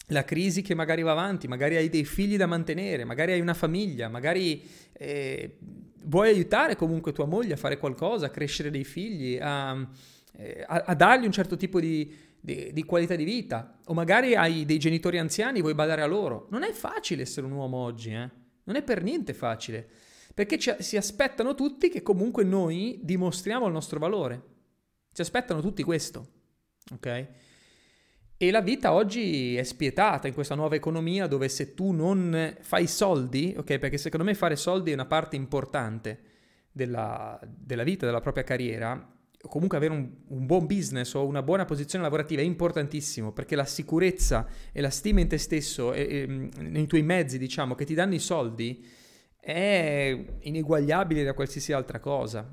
la 0.08 0.24
crisi 0.24 0.62
che 0.62 0.74
magari 0.74 1.04
va 1.04 1.12
avanti, 1.12 1.48
magari 1.48 1.76
hai 1.76 1.90
dei 1.90 2.06
figli 2.06 2.38
da 2.38 2.48
mantenere, 2.48 3.04
magari 3.04 3.34
hai 3.34 3.40
una 3.40 3.54
famiglia, 3.54 4.10
magari 4.10 4.68
eh, 4.94 5.58
vuoi 6.04 6.30
aiutare 6.30 6.76
comunque 6.76 7.14
tua 7.14 7.26
moglie 7.26 7.54
a 7.54 7.58
fare 7.58 7.78
qualcosa, 7.78 8.26
a 8.26 8.30
crescere 8.30 8.72
dei 8.72 8.84
figli, 8.84 9.38
a, 9.40 9.88
eh, 10.38 10.64
a, 10.66 10.84
a 10.88 10.96
dargli 10.96 11.26
un 11.26 11.32
certo 11.32 11.58
tipo 11.58 11.80
di, 11.80 12.16
di, 12.40 12.72
di, 12.72 12.84
qualità 12.84 13.16
di 13.16 13.26
vita. 13.26 13.80
O 13.86 13.94
magari 13.94 14.36
hai 14.36 14.66
dei 14.66 14.80
genitori 14.80 15.18
anziani, 15.18 15.62
vuoi 15.62 15.74
badare 15.74 16.02
a 16.02 16.08
loro. 16.08 16.48
Non 16.52 16.64
è 16.64 16.72
facile 16.72 17.24
essere 17.24 17.46
un 17.46 17.52
uomo 17.52 17.78
oggi, 17.78 18.12
eh? 18.12 18.30
Non 18.64 18.76
è 18.76 18.84
per 18.84 19.04
niente 19.04 19.34
facile 19.34 19.90
perché 20.38 20.60
ci, 20.60 20.72
si 20.78 20.98
aspettano 20.98 21.56
tutti 21.56 21.90
che 21.90 22.04
comunque 22.04 22.44
noi 22.44 23.00
dimostriamo 23.02 23.66
il 23.66 23.74
nostro 23.74 23.98
valore. 23.98 24.44
Si 25.12 25.22
aspettano 25.22 25.62
tutti 25.62 25.82
questo, 25.82 26.28
ok? 26.94 27.28
E 28.38 28.52
la 28.52 28.62
vita 28.62 28.94
oggi 28.94 29.56
è 29.56 29.64
spietata 29.64 30.28
in 30.28 30.36
questa 30.36 30.54
nuova 30.54 30.76
economia 30.76 31.26
dove 31.26 31.50
se 31.50 31.74
tu 31.74 31.90
non 31.90 32.56
fai 32.62 32.86
soldi, 32.86 33.56
ok? 33.58 33.80
Perché 33.80 33.98
secondo 33.98 34.28
me 34.28 34.36
fare 34.36 34.56
soldi 34.56 34.92
è 34.92 34.94
una 34.94 35.08
parte 35.08 35.36
importante 35.36 36.22
della, 36.72 37.40
della 37.44 37.82
vita, 37.82 38.06
della 38.06 38.22
propria 38.22 38.44
carriera, 38.44 39.17
comunque 39.42 39.78
avere 39.78 39.94
un, 39.94 40.10
un, 40.28 40.46
buon 40.46 40.66
business 40.66 41.14
o 41.14 41.26
una 41.26 41.44
buona 41.44 41.66
posizione 41.66 42.04
lavorativa 42.04 42.42
è 42.42 42.46
importantissimo 42.46 43.32
perché 43.32 43.56
la 43.56 43.66
sicurezza 43.66 44.48
e 44.72 44.82
la 44.82 44.90
stima 44.90 45.20
in 45.20 45.28
te 45.28 45.38
stesso 45.38 45.94
e, 45.94 46.02
e 46.02 46.26
nei 46.62 46.88
tuoi 46.88 47.04
mezzi, 47.04 47.38
diciamo, 47.38 47.76
che 47.76 47.86
ti 47.86 47.94
danno 47.94 48.16
i 48.16 48.20
soldi, 48.20 48.86
è 49.40 50.26
ineguagliabile 50.40 51.24
da 51.24 51.34
qualsiasi 51.34 51.72
altra 51.72 52.00
cosa. 52.00 52.52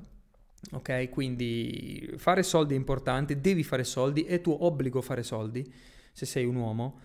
Ok? 0.71 1.09
Quindi 1.09 2.13
fare 2.17 2.41
soldi 2.41 2.73
è 2.73 2.77
importante, 2.77 3.39
devi 3.39 3.63
fare 3.63 3.83
soldi, 3.83 4.23
è 4.23 4.41
tuo 4.41 4.65
obbligo 4.65 5.01
fare 5.01 5.21
soldi 5.21 5.71
se 6.11 6.25
sei 6.25 6.45
un 6.45 6.55
uomo. 6.55 6.99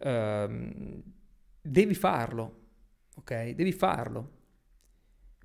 Uh, 0.00 1.02
devi 1.60 1.94
farlo, 1.94 2.60
ok? 3.16 3.50
Devi 3.50 3.72
farlo. 3.72 4.32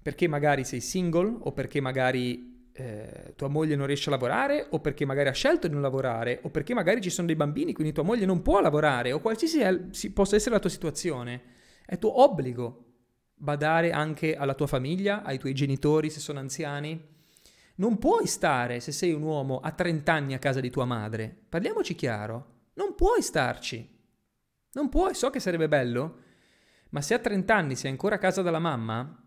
Perché 0.02 0.28
magari 0.28 0.64
sei 0.64 0.82
single 0.82 1.38
o 1.42 1.52
perché 1.52 1.80
magari 1.80 2.51
eh, 2.74 3.34
tua 3.36 3.48
moglie 3.48 3.76
non 3.76 3.86
riesce 3.86 4.10
a 4.10 4.12
lavorare 4.12 4.68
o 4.70 4.80
perché 4.80 5.06
magari 5.06 5.30
ha 5.30 5.34
scelto 5.34 5.68
di 5.68 5.74
non 5.74 5.82
lavorare 5.82 6.40
o 6.44 6.50
perché 6.50 6.74
magari 6.74 7.02
ci 7.02 7.10
sono 7.10 7.28
dei 7.28 7.36
bambini 7.36 7.74
quindi 7.74 7.94
tua 7.94 8.04
moglie 8.04 8.26
non 8.26 8.42
può 8.42 8.62
lavorare 8.62 9.12
o 9.12 9.20
qualsiasi 9.20 9.60
è, 9.60 9.78
possa 10.14 10.36
essere 10.36 10.56
la 10.56 10.62
tua 10.62 10.70
situazione. 10.70 11.42
È 11.86 11.98
tuo 11.98 12.22
obbligo 12.22 12.86
badare 13.34 13.92
anche 13.92 14.36
alla 14.36 14.54
tua 14.54 14.68
famiglia, 14.68 15.24
ai 15.24 15.40
tuoi 15.40 15.54
genitori 15.54 16.10
se 16.10 16.20
sono 16.20 16.40
anziani. 16.40 17.10
Non 17.76 17.98
puoi 17.98 18.28
stare, 18.28 18.80
se 18.80 18.92
sei 18.92 19.12
un 19.12 19.24
uomo, 19.24 19.60
a 19.60 19.72
30 19.72 20.14
anni 20.14 20.34
a 20.34 20.40
casa 20.40 20.60
di 20.60 20.70
tua 20.70 20.86
madre. 20.86 21.36
Parliamoci 21.50 21.96
chiaro. 21.96 22.60
Non 22.76 22.94
puoi 22.96 23.22
starci. 23.22 24.00
Non 24.74 24.90
puoi, 24.90 25.16
so 25.16 25.30
che 25.30 25.40
sarebbe 25.40 25.68
bello, 25.68 26.20
ma 26.92 27.02
se 27.02 27.14
a 27.16 27.20
30 27.20 27.54
anni 27.54 27.76
sei 27.76 27.92
ancora 27.92 28.16
a 28.16 28.20
casa 28.20 28.42
dalla 28.42 28.60
mamma, 28.60 29.22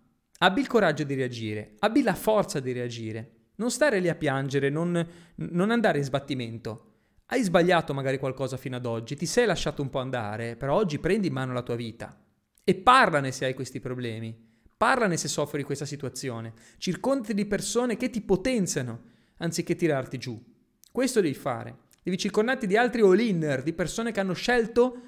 abbi 0.45 0.61
il 0.61 0.67
coraggio 0.67 1.05
di 1.05 1.15
reagire, 1.15 1.75
abbi 1.79 2.03
la 2.03 2.15
forza 2.15 2.61
di 2.61 2.73
reagire. 2.73 3.31
Non 3.57 3.71
stare 3.71 3.99
lì 4.01 4.09
a 4.09 4.15
piangere, 4.15 4.69
non, 4.69 5.07
non 5.37 5.71
andare 5.71 5.99
in 5.99 6.05
sbattimento. 6.05 6.91
Hai 7.27 7.43
sbagliato 7.43 7.95
magari 7.95 8.19
qualcosa 8.19 8.57
fino 8.57 8.77
ad 8.77 8.85
oggi, 8.85 9.17
ti 9.17 9.27
sei 9.27 9.47
lasciato 9.47 9.81
un 9.81 9.89
po' 9.89 10.01
andare, 10.01 10.57
però 10.57 10.75
oggi 10.75 10.99
prendi 10.99 11.29
in 11.29 11.33
mano 11.33 11.53
la 11.53 11.63
tua 11.63 11.77
vita. 11.77 12.21
E 12.63 12.75
parlane 12.75 13.33
se 13.33 13.47
hai 13.47 13.55
questi 13.55 13.81
problemi. 13.81 14.53
Parlane 14.77 15.17
se 15.17 15.29
soffri 15.29 15.63
questa 15.63 15.87
situazione. 15.87 16.53
Circondati 16.77 17.33
di 17.33 17.47
persone 17.47 17.97
che 17.97 18.11
ti 18.11 18.21
potenziano 18.21 19.03
anziché 19.39 19.77
tirarti 19.77 20.19
giù. 20.19 20.43
Questo 20.91 21.21
devi 21.21 21.35
fare. 21.35 21.79
Devi 22.03 22.19
circondarti 22.19 22.67
di 22.67 22.77
altri 22.77 23.01
all-inner, 23.01 23.63
di 23.63 23.73
persone 23.73 24.13
che 24.13 24.21
hanno 24.21 24.35
scelto 24.35 24.99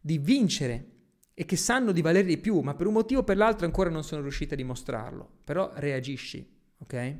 di 0.00 0.18
vincere 0.18 0.95
e 1.38 1.44
che 1.44 1.56
sanno 1.56 1.92
di 1.92 2.00
valere 2.00 2.26
di 2.26 2.38
più, 2.38 2.60
ma 2.60 2.74
per 2.74 2.86
un 2.86 2.94
motivo 2.94 3.20
o 3.20 3.24
per 3.24 3.36
l'altro 3.36 3.66
ancora 3.66 3.90
non 3.90 4.02
sono 4.02 4.22
riusciti 4.22 4.54
a 4.54 4.56
dimostrarlo. 4.56 5.40
Però 5.44 5.70
reagisci, 5.74 6.50
ok? 6.78 7.16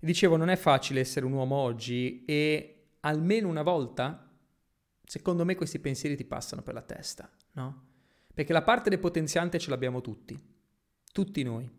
Dicevo, 0.00 0.36
non 0.36 0.48
è 0.48 0.56
facile 0.56 0.98
essere 0.98 1.24
un 1.24 1.34
uomo 1.34 1.54
oggi 1.54 2.24
e 2.24 2.94
almeno 3.02 3.46
una 3.46 3.62
volta, 3.62 4.28
secondo 5.04 5.44
me, 5.44 5.54
questi 5.54 5.78
pensieri 5.78 6.16
ti 6.16 6.24
passano 6.24 6.62
per 6.62 6.74
la 6.74 6.82
testa, 6.82 7.30
no? 7.52 7.86
Perché 8.34 8.52
la 8.52 8.62
parte 8.62 8.90
depotenziante 8.90 9.60
ce 9.60 9.70
l'abbiamo 9.70 10.00
tutti, 10.00 10.36
tutti 11.12 11.42
noi. 11.44 11.70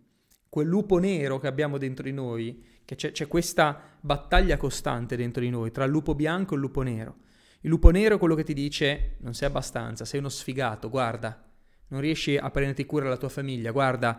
Quel 0.48 0.67
lupo 0.67 0.98
nero 0.98 1.39
che 1.39 1.48
abbiamo 1.48 1.77
dentro 1.77 2.05
di 2.05 2.13
noi, 2.13 2.63
che 2.86 2.95
c'è, 2.95 3.12
c'è 3.12 3.27
questa 3.27 3.98
battaglia 4.00 4.55
costante 4.55 5.17
dentro 5.17 5.41
di 5.41 5.50
noi 5.50 5.71
tra 5.71 5.83
il 5.83 5.91
lupo 5.91 6.15
bianco 6.15 6.53
e 6.53 6.55
il 6.55 6.62
lupo 6.62 6.81
nero. 6.83 7.27
Il 7.61 7.69
lupo 7.69 7.89
nero 7.89 8.15
è 8.15 8.19
quello 8.19 8.35
che 8.35 8.43
ti 8.43 8.53
dice 8.53 9.17
non 9.19 9.33
sei 9.33 9.47
abbastanza, 9.49 10.05
sei 10.05 10.19
uno 10.19 10.29
sfigato, 10.29 10.89
guarda, 10.89 11.43
non 11.89 11.99
riesci 11.99 12.37
a 12.37 12.49
prenderti 12.49 12.85
cura 12.85 13.03
della 13.03 13.17
tua 13.17 13.27
famiglia, 13.27 13.71
guarda, 13.71 14.17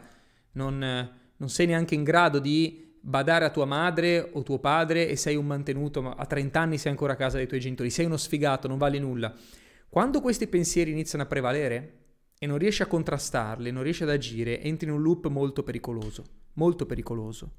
non, 0.53 0.79
non 1.37 1.49
sei 1.49 1.67
neanche 1.67 1.95
in 1.95 2.05
grado 2.05 2.39
di 2.39 2.97
badare 3.01 3.47
a 3.47 3.51
tua 3.51 3.65
madre 3.65 4.29
o 4.35 4.43
tuo 4.43 4.59
padre 4.59 5.09
e 5.09 5.17
sei 5.17 5.37
un 5.37 5.47
mantenuto, 5.47 6.03
ma 6.03 6.15
a 6.19 6.27
30 6.27 6.61
anni 6.61 6.77
sei 6.77 6.91
ancora 6.91 7.15
a 7.15 7.17
casa 7.17 7.39
dei 7.39 7.47
tuoi 7.47 7.61
genitori, 7.61 7.89
sei 7.89 8.05
uno 8.05 8.19
sfigato, 8.19 8.69
non 8.69 8.77
vali 8.77 8.99
nulla. 8.99 9.35
Quando 9.89 10.21
questi 10.21 10.47
pensieri 10.47 10.91
iniziano 10.91 11.25
a 11.25 11.27
prevalere 11.27 11.95
e 12.39 12.47
non 12.47 12.59
riesci 12.59 12.83
a 12.83 12.87
contrastarli, 12.87 13.71
non 13.71 13.83
riesci 13.83 14.03
ad 14.03 14.11
agire, 14.11 14.61
entri 14.61 14.87
in 14.87 14.93
un 14.93 15.01
loop 15.01 15.29
molto 15.29 15.63
pericoloso, 15.63 16.25
molto 16.55 16.85
pericoloso. 16.85 17.53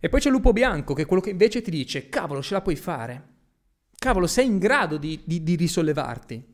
E 0.00 0.08
poi 0.08 0.20
c'è 0.20 0.26
il 0.26 0.34
lupo 0.34 0.52
bianco, 0.52 0.92
che 0.92 1.02
è 1.02 1.06
quello 1.06 1.22
che 1.22 1.30
invece 1.30 1.62
ti 1.62 1.70
dice, 1.70 2.08
cavolo, 2.08 2.42
ce 2.42 2.54
la 2.54 2.60
puoi 2.60 2.76
fare. 2.76 3.33
Cavolo, 4.04 4.26
sei 4.26 4.44
in 4.44 4.58
grado 4.58 4.98
di, 4.98 5.22
di, 5.24 5.42
di 5.42 5.54
risollevarti. 5.54 6.44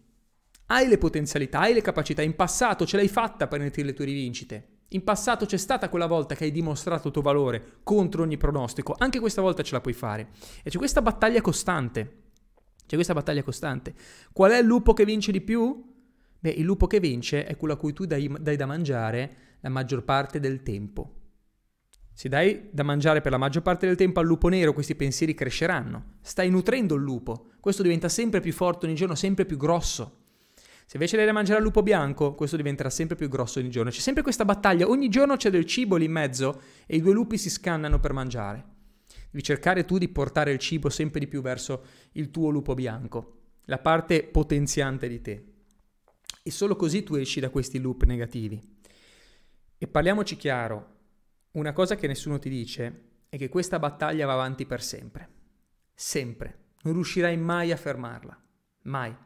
Hai 0.67 0.87
le 0.87 0.99
potenzialità, 0.99 1.59
hai 1.59 1.75
le 1.75 1.81
capacità, 1.81 2.23
in 2.23 2.37
passato 2.37 2.87
ce 2.87 2.97
l'hai 2.97 3.09
fatta 3.09 3.49
per 3.49 3.59
prenderti 3.59 3.83
le 3.83 3.93
tue 3.93 4.05
rivincite. 4.05 4.83
In 4.91 5.03
passato 5.03 5.47
c'è 5.47 5.57
stata 5.57 5.89
quella 5.89 6.07
volta 6.07 6.37
che 6.37 6.45
hai 6.45 6.53
dimostrato 6.53 7.09
il 7.09 7.13
tuo 7.13 7.23
valore 7.23 7.81
contro 7.83 8.23
ogni 8.23 8.37
pronostico, 8.37 8.95
anche 8.97 9.19
questa 9.19 9.43
volta 9.43 9.65
ce 9.65 9.75
la 9.75 9.81
puoi 9.81 9.95
fare. 9.95 10.29
E 10.63 10.71
c'è 10.71 10.79
questa 10.79 11.03
battaglia 11.03 11.41
costante. 11.41 12.19
C'è 12.87 12.95
questa 12.95 13.15
battaglia 13.15 13.43
costante. 13.43 13.95
Qual 14.33 14.53
è 14.53 14.59
il 14.59 14.67
lupo 14.67 14.93
che 14.93 15.05
vince 15.05 15.33
di 15.33 15.41
più? 15.41 15.93
Beh, 16.39 16.51
il 16.51 16.65
lupo 16.65 16.87
che 16.87 17.01
vince 17.01 17.47
è 17.47 17.57
quello 17.57 17.75
a 17.75 17.77
cui 17.77 17.93
tu 17.93 18.05
dai, 18.05 18.33
dai 18.39 18.55
da 18.55 18.67
mangiare 18.67 19.37
la 19.59 19.71
maggior 19.71 20.05
parte 20.05 20.39
del 20.39 20.63
tempo. 20.63 21.20
Se 22.21 22.29
dai 22.29 22.69
da 22.71 22.83
mangiare 22.83 23.23
per 23.23 23.33
la 23.33 23.39
maggior 23.39 23.63
parte 23.63 23.87
del 23.87 23.97
tempo 23.97 24.21
al 24.21 24.27
lupo 24.27 24.49
nero, 24.49 24.75
questi 24.75 24.95
pensieri 24.95 25.33
cresceranno. 25.33 26.17
Stai 26.21 26.51
nutrendo 26.51 26.95
il 26.95 27.01
lupo. 27.01 27.53
Questo 27.61 27.83
diventa 27.83 28.11
sempre 28.11 28.41
più 28.41 28.53
forte 28.53 28.85
ogni 28.85 28.95
giorno, 28.95 29.15
sempre 29.15 29.47
più 29.47 29.57
grosso. 29.57 30.19
Se 30.85 30.97
invece 30.97 31.17
dai 31.17 31.25
da 31.25 31.33
mangiare 31.33 31.57
al 31.57 31.65
lupo 31.65 31.83
bianco, 31.83 32.35
questo 32.35 32.59
diventerà 32.59 32.91
sempre 32.91 33.17
più 33.17 33.31
grosso 33.31 33.59
ogni 33.59 33.71
giorno. 33.71 33.91
C'è 33.91 34.01
sempre 34.01 34.23
questa 34.23 34.45
battaglia, 34.45 34.87
ogni 34.87 35.09
giorno 35.09 35.37
c'è 35.37 35.49
del 35.49 35.65
cibo 35.65 35.97
lì 35.97 36.05
in 36.05 36.13
mezzo 36.13 36.61
e 36.85 36.97
i 36.97 37.01
due 37.01 37.15
lupi 37.15 37.39
si 37.39 37.49
scannano 37.49 37.99
per 38.01 38.13
mangiare. 38.13 38.65
Devi 39.31 39.43
cercare 39.43 39.87
tu 39.87 39.97
di 39.97 40.11
portare 40.11 40.53
il 40.53 40.59
cibo 40.59 40.91
sempre 40.91 41.21
di 41.21 41.27
più 41.27 41.41
verso 41.41 41.85
il 42.13 42.31
tuo 42.31 42.51
lupo 42.51 42.75
bianco, 42.75 43.45
la 43.65 43.79
parte 43.79 44.25
potenziante 44.25 45.09
di 45.09 45.23
te. 45.23 45.45
E 46.43 46.51
solo 46.51 46.77
così 46.77 47.03
tu 47.03 47.15
esci 47.15 47.41
da 47.41 47.49
questi 47.49 47.79
loop 47.79 48.05
negativi. 48.05 48.61
E 49.79 49.87
parliamoci 49.87 50.37
chiaro, 50.37 50.99
una 51.53 51.73
cosa 51.73 51.97
che 51.97 52.07
nessuno 52.07 52.39
ti 52.39 52.49
dice 52.49 53.09
è 53.29 53.37
che 53.37 53.49
questa 53.49 53.79
battaglia 53.79 54.27
va 54.27 54.33
avanti 54.35 54.67
per 54.67 54.83
sempre. 54.83 55.29
Sempre. 55.95 56.59
Non 56.83 56.95
riuscirai 56.95 57.37
mai 57.37 57.73
a 57.73 57.77
fermarla. 57.77 58.43
Mai 58.83 59.17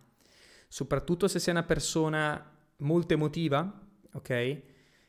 soprattutto 0.75 1.29
se 1.29 1.39
sei 1.39 1.55
una 1.55 1.63
persona 1.63 2.53
molto 2.79 3.15
emotiva, 3.15 3.81
ok? 4.13 4.63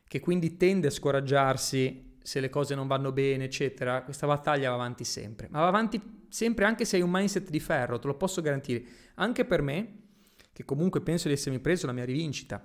Che 0.07 0.19
quindi 0.19 0.57
tende 0.57 0.85
a 0.85 0.91
scoraggiarsi 0.91 2.17
se 2.21 2.39
le 2.39 2.51
cose 2.51 2.75
non 2.75 2.85
vanno 2.85 3.11
bene, 3.11 3.45
eccetera, 3.45 4.03
questa 4.03 4.27
battaglia 4.27 4.69
va 4.69 4.75
avanti 4.75 5.03
sempre. 5.03 5.47
Ma 5.49 5.61
va 5.61 5.67
avanti 5.69 6.27
sempre 6.29 6.65
anche 6.65 6.85
se 6.85 6.97
hai 6.97 7.01
un 7.01 7.09
mindset 7.09 7.49
di 7.49 7.59
ferro, 7.59 7.97
te 7.97 8.05
lo 8.05 8.13
posso 8.13 8.43
garantire. 8.43 8.83
Anche 9.15 9.43
per 9.43 9.63
me, 9.63 10.03
che 10.53 10.63
comunque 10.65 11.01
penso 11.01 11.29
di 11.29 11.33
essermi 11.33 11.57
preso 11.57 11.87
la 11.87 11.93
mia 11.93 12.05
rivincita. 12.05 12.63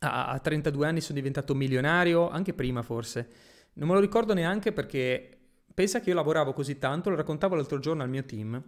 A, 0.00 0.26
a 0.26 0.38
32 0.38 0.86
anni 0.86 1.00
sono 1.00 1.16
diventato 1.16 1.54
milionario, 1.54 2.28
anche 2.28 2.52
prima 2.52 2.82
forse. 2.82 3.26
Non 3.74 3.88
me 3.88 3.94
lo 3.94 4.00
ricordo 4.00 4.34
neanche 4.34 4.72
perché 4.72 5.38
pensa 5.72 6.00
che 6.00 6.10
io 6.10 6.14
lavoravo 6.14 6.52
così 6.52 6.78
tanto, 6.78 7.10
lo 7.10 7.16
raccontavo 7.16 7.54
l'altro 7.54 7.78
giorno 7.78 8.02
al 8.02 8.10
mio 8.10 8.24
team, 8.24 8.62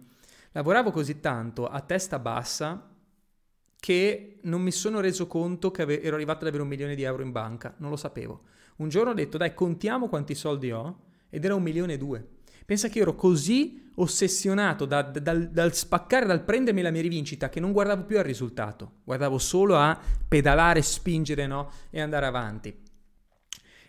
lavoravo 0.51 0.91
così 0.91 1.19
tanto 1.19 1.67
a 1.67 1.81
testa 1.81 2.17
bassa 2.19 2.89
che 3.79 4.39
non 4.41 4.61
mi 4.61 4.71
sono 4.71 4.99
reso 4.99 5.27
conto 5.27 5.69
che 5.69 5.83
ave- 5.83 6.01
ero 6.01 6.15
arrivato 6.15 6.41
ad 6.41 6.47
avere 6.47 6.63
un 6.63 6.69
milione 6.69 6.95
di 6.95 7.03
euro 7.03 7.21
in 7.21 7.31
banca, 7.31 7.75
non 7.77 7.91
lo 7.91 7.97
sapevo. 7.97 8.41
Un 8.77 8.89
giorno 8.89 9.11
ho 9.11 9.13
detto, 9.13 9.37
dai, 9.37 9.53
contiamo 9.53 10.09
quanti 10.09 10.33
soldi 10.33 10.71
ho, 10.71 11.03
ed 11.29 11.45
era 11.45 11.53
un 11.53 11.61
milione 11.61 11.93
e 11.93 11.97
due. 11.97 12.27
Pensa 12.65 12.87
che 12.87 12.99
ero 12.99 13.13
così 13.13 13.91
ossessionato 13.95 14.85
da, 14.85 15.03
da, 15.03 15.19
dal, 15.19 15.49
dal, 15.49 15.73
spaccare, 15.73 16.25
dal 16.25 16.43
prendermi 16.43 16.81
la 16.81 16.89
mia 16.89 17.01
rivincita, 17.01 17.49
che 17.49 17.59
non 17.59 17.71
guardavo 17.71 18.05
più 18.05 18.17
al 18.17 18.23
risultato, 18.23 18.93
guardavo 19.03 19.37
solo 19.37 19.75
a 19.75 19.99
pedalare, 20.27 20.81
spingere 20.81 21.45
no? 21.45 21.69
e 21.91 22.01
andare 22.01 22.25
avanti. 22.25 22.84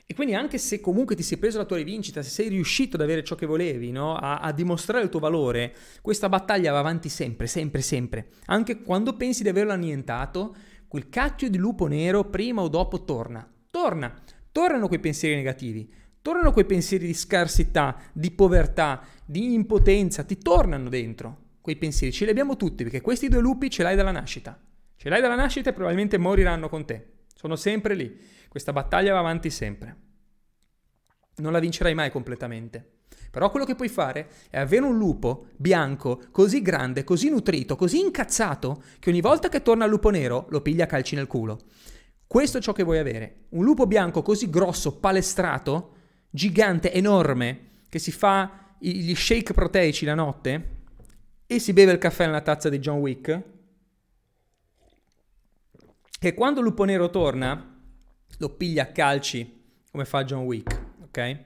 E 0.08 0.14
quindi 0.14 0.34
anche 0.34 0.56
se 0.56 0.80
comunque 0.80 1.16
ti 1.16 1.24
sei 1.24 1.36
preso 1.36 1.58
la 1.58 1.64
tua 1.64 1.78
rivincita, 1.78 2.22
se 2.22 2.30
sei 2.30 2.48
riuscito 2.48 2.94
ad 2.94 3.02
avere 3.02 3.24
ciò 3.24 3.34
che 3.34 3.44
volevi, 3.44 3.90
no? 3.90 4.14
a, 4.14 4.38
a, 4.38 4.52
dimostrare 4.52 5.02
il 5.02 5.10
tuo 5.10 5.18
valore, 5.18 5.74
questa 6.00 6.28
battaglia 6.28 6.70
va 6.70 6.78
avanti 6.78 7.08
sempre, 7.08 7.48
sempre, 7.48 7.82
sempre. 7.82 8.28
Anche 8.44 8.82
quando 8.82 9.16
pensi 9.16 9.42
di 9.42 9.48
averlo 9.48 9.72
annientato, 9.72 10.54
quel 10.86 11.08
cacchio 11.08 11.50
di 11.50 11.58
lupo 11.58 11.88
nero 11.88 12.22
prima 12.22 12.62
o 12.62 12.68
dopo 12.68 13.02
torna. 13.02 13.52
Torna. 13.68 14.14
Tornano 14.52 14.86
quei 14.86 15.00
pensieri 15.00 15.34
negativi. 15.34 15.92
Tornano 16.22 16.52
quei 16.52 16.66
pensieri 16.66 17.04
di 17.06 17.14
scarsità, 17.14 18.00
di 18.12 18.30
povertà, 18.30 19.02
di 19.24 19.54
impotenza. 19.54 20.22
Ti 20.22 20.38
tornano 20.38 20.88
dentro 20.88 21.38
quei 21.60 21.74
pensieri. 21.74 22.12
Ce 22.12 22.24
li 22.24 22.30
abbiamo 22.30 22.56
tutti 22.56 22.84
perché 22.84 23.00
questi 23.00 23.28
due 23.28 23.40
lupi 23.40 23.68
ce 23.70 23.82
l'hai 23.82 23.96
dalla 23.96 24.12
nascita. 24.12 24.56
Ce 24.94 25.08
l'hai 25.08 25.20
dalla 25.20 25.34
nascita 25.34 25.70
e 25.70 25.72
probabilmente 25.72 26.16
moriranno 26.16 26.68
con 26.68 26.84
te. 26.84 27.06
Sono 27.34 27.56
sempre 27.56 27.94
lì. 27.94 28.34
Questa 28.56 28.72
battaglia 28.72 29.12
va 29.12 29.18
avanti 29.18 29.50
sempre. 29.50 29.96
Non 31.36 31.52
la 31.52 31.58
vincerai 31.58 31.92
mai 31.92 32.10
completamente. 32.10 33.02
Però 33.30 33.50
quello 33.50 33.66
che 33.66 33.74
puoi 33.74 33.90
fare 33.90 34.30
è 34.48 34.58
avere 34.58 34.86
un 34.86 34.96
lupo 34.96 35.48
bianco 35.58 36.22
così 36.30 36.62
grande, 36.62 37.04
così 37.04 37.28
nutrito, 37.28 37.76
così 37.76 38.00
incazzato, 38.00 38.82
che 38.98 39.10
ogni 39.10 39.20
volta 39.20 39.50
che 39.50 39.60
torna 39.60 39.84
il 39.84 39.90
lupo 39.90 40.08
nero 40.08 40.46
lo 40.48 40.62
piglia 40.62 40.84
a 40.84 40.86
calci 40.86 41.14
nel 41.16 41.26
culo. 41.26 41.64
Questo 42.26 42.56
è 42.56 42.60
ciò 42.62 42.72
che 42.72 42.82
vuoi 42.82 42.96
avere. 42.96 43.44
Un 43.50 43.62
lupo 43.62 43.86
bianco 43.86 44.22
così 44.22 44.48
grosso, 44.48 45.00
palestrato, 45.00 45.96
gigante, 46.30 46.90
enorme, 46.94 47.82
che 47.90 47.98
si 47.98 48.10
fa 48.10 48.74
gli 48.78 49.14
shake 49.14 49.52
proteici 49.52 50.06
la 50.06 50.14
notte 50.14 50.68
e 51.46 51.58
si 51.58 51.74
beve 51.74 51.92
il 51.92 51.98
caffè 51.98 52.24
nella 52.24 52.40
tazza 52.40 52.70
di 52.70 52.78
John 52.78 53.00
Wick, 53.00 53.42
che 56.18 56.32
quando 56.32 56.60
il 56.60 56.64
lupo 56.64 56.84
nero 56.84 57.10
torna 57.10 57.74
lo 58.38 58.50
piglia 58.50 58.84
a 58.84 58.86
calci 58.86 59.64
come 59.90 60.04
fa 60.04 60.24
John 60.24 60.44
Wick, 60.44 60.84
ok? 61.04 61.44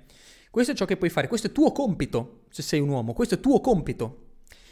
Questo 0.51 0.73
è 0.73 0.75
ciò 0.75 0.85
che 0.85 0.97
puoi 0.97 1.11
fare, 1.11 1.29
questo 1.29 1.47
è 1.47 1.53
tuo 1.53 1.71
compito 1.73 2.45
se 2.51 2.63
sei 2.63 2.81
un 2.81 2.89
uomo, 2.89 3.13
questo 3.13 3.37
è 3.37 3.41
tuo 3.41 3.61
compito. 3.61 4.29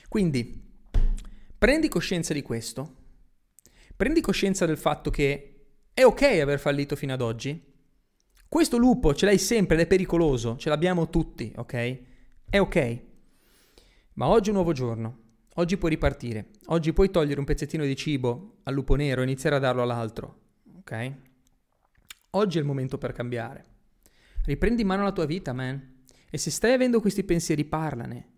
Quindi 0.08 0.60
prendi 1.56 1.88
coscienza 1.88 2.32
di 2.32 2.42
questo, 2.42 2.94
prendi 3.96 4.20
coscienza 4.20 4.66
del 4.66 4.78
fatto 4.78 5.10
che 5.10 5.66
è 5.94 6.04
ok 6.04 6.22
aver 6.22 6.58
fallito 6.58 6.96
fino 6.96 7.12
ad 7.12 7.20
oggi. 7.20 7.64
Questo 8.48 8.76
lupo 8.78 9.14
ce 9.14 9.26
l'hai 9.26 9.38
sempre 9.38 9.76
ed 9.76 9.82
è 9.82 9.86
pericoloso, 9.86 10.56
ce 10.56 10.68
l'abbiamo 10.68 11.10
tutti, 11.10 11.52
ok? 11.54 11.98
È 12.50 12.58
ok. 12.58 13.02
Ma 14.14 14.26
oggi 14.28 14.48
è 14.48 14.50
un 14.50 14.56
nuovo 14.56 14.72
giorno. 14.72 15.26
Oggi 15.54 15.76
puoi 15.76 15.90
ripartire. 15.90 16.50
Oggi 16.66 16.92
puoi 16.92 17.10
togliere 17.10 17.38
un 17.38 17.46
pezzettino 17.46 17.84
di 17.84 17.94
cibo 17.94 18.58
al 18.62 18.74
lupo 18.74 18.94
nero 18.94 19.20
e 19.20 19.24
iniziare 19.24 19.56
a 19.56 19.58
darlo 19.58 19.82
all'altro. 19.82 20.40
Ok? 20.78 21.27
Oggi 22.30 22.58
è 22.58 22.60
il 22.60 22.66
momento 22.66 22.98
per 22.98 23.12
cambiare. 23.12 23.64
Riprendi 24.44 24.82
in 24.82 24.88
mano 24.88 25.02
la 25.02 25.12
tua 25.12 25.24
vita, 25.24 25.52
man. 25.52 26.04
E 26.30 26.36
se 26.36 26.50
stai 26.50 26.72
avendo 26.72 27.00
questi 27.00 27.24
pensieri, 27.24 27.64
parlane. 27.64 28.28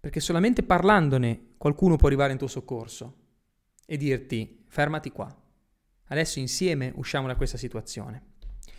Perché 0.00 0.20
solamente 0.20 0.62
parlandone 0.62 1.54
qualcuno 1.56 1.96
può 1.96 2.08
arrivare 2.08 2.32
in 2.32 2.38
tuo 2.38 2.48
soccorso 2.48 3.16
e 3.86 3.96
dirti 3.96 4.64
fermati 4.68 5.10
qua. 5.10 5.34
Adesso 6.08 6.38
insieme 6.38 6.92
usciamo 6.96 7.26
da 7.26 7.36
questa 7.36 7.56
situazione. 7.56 8.34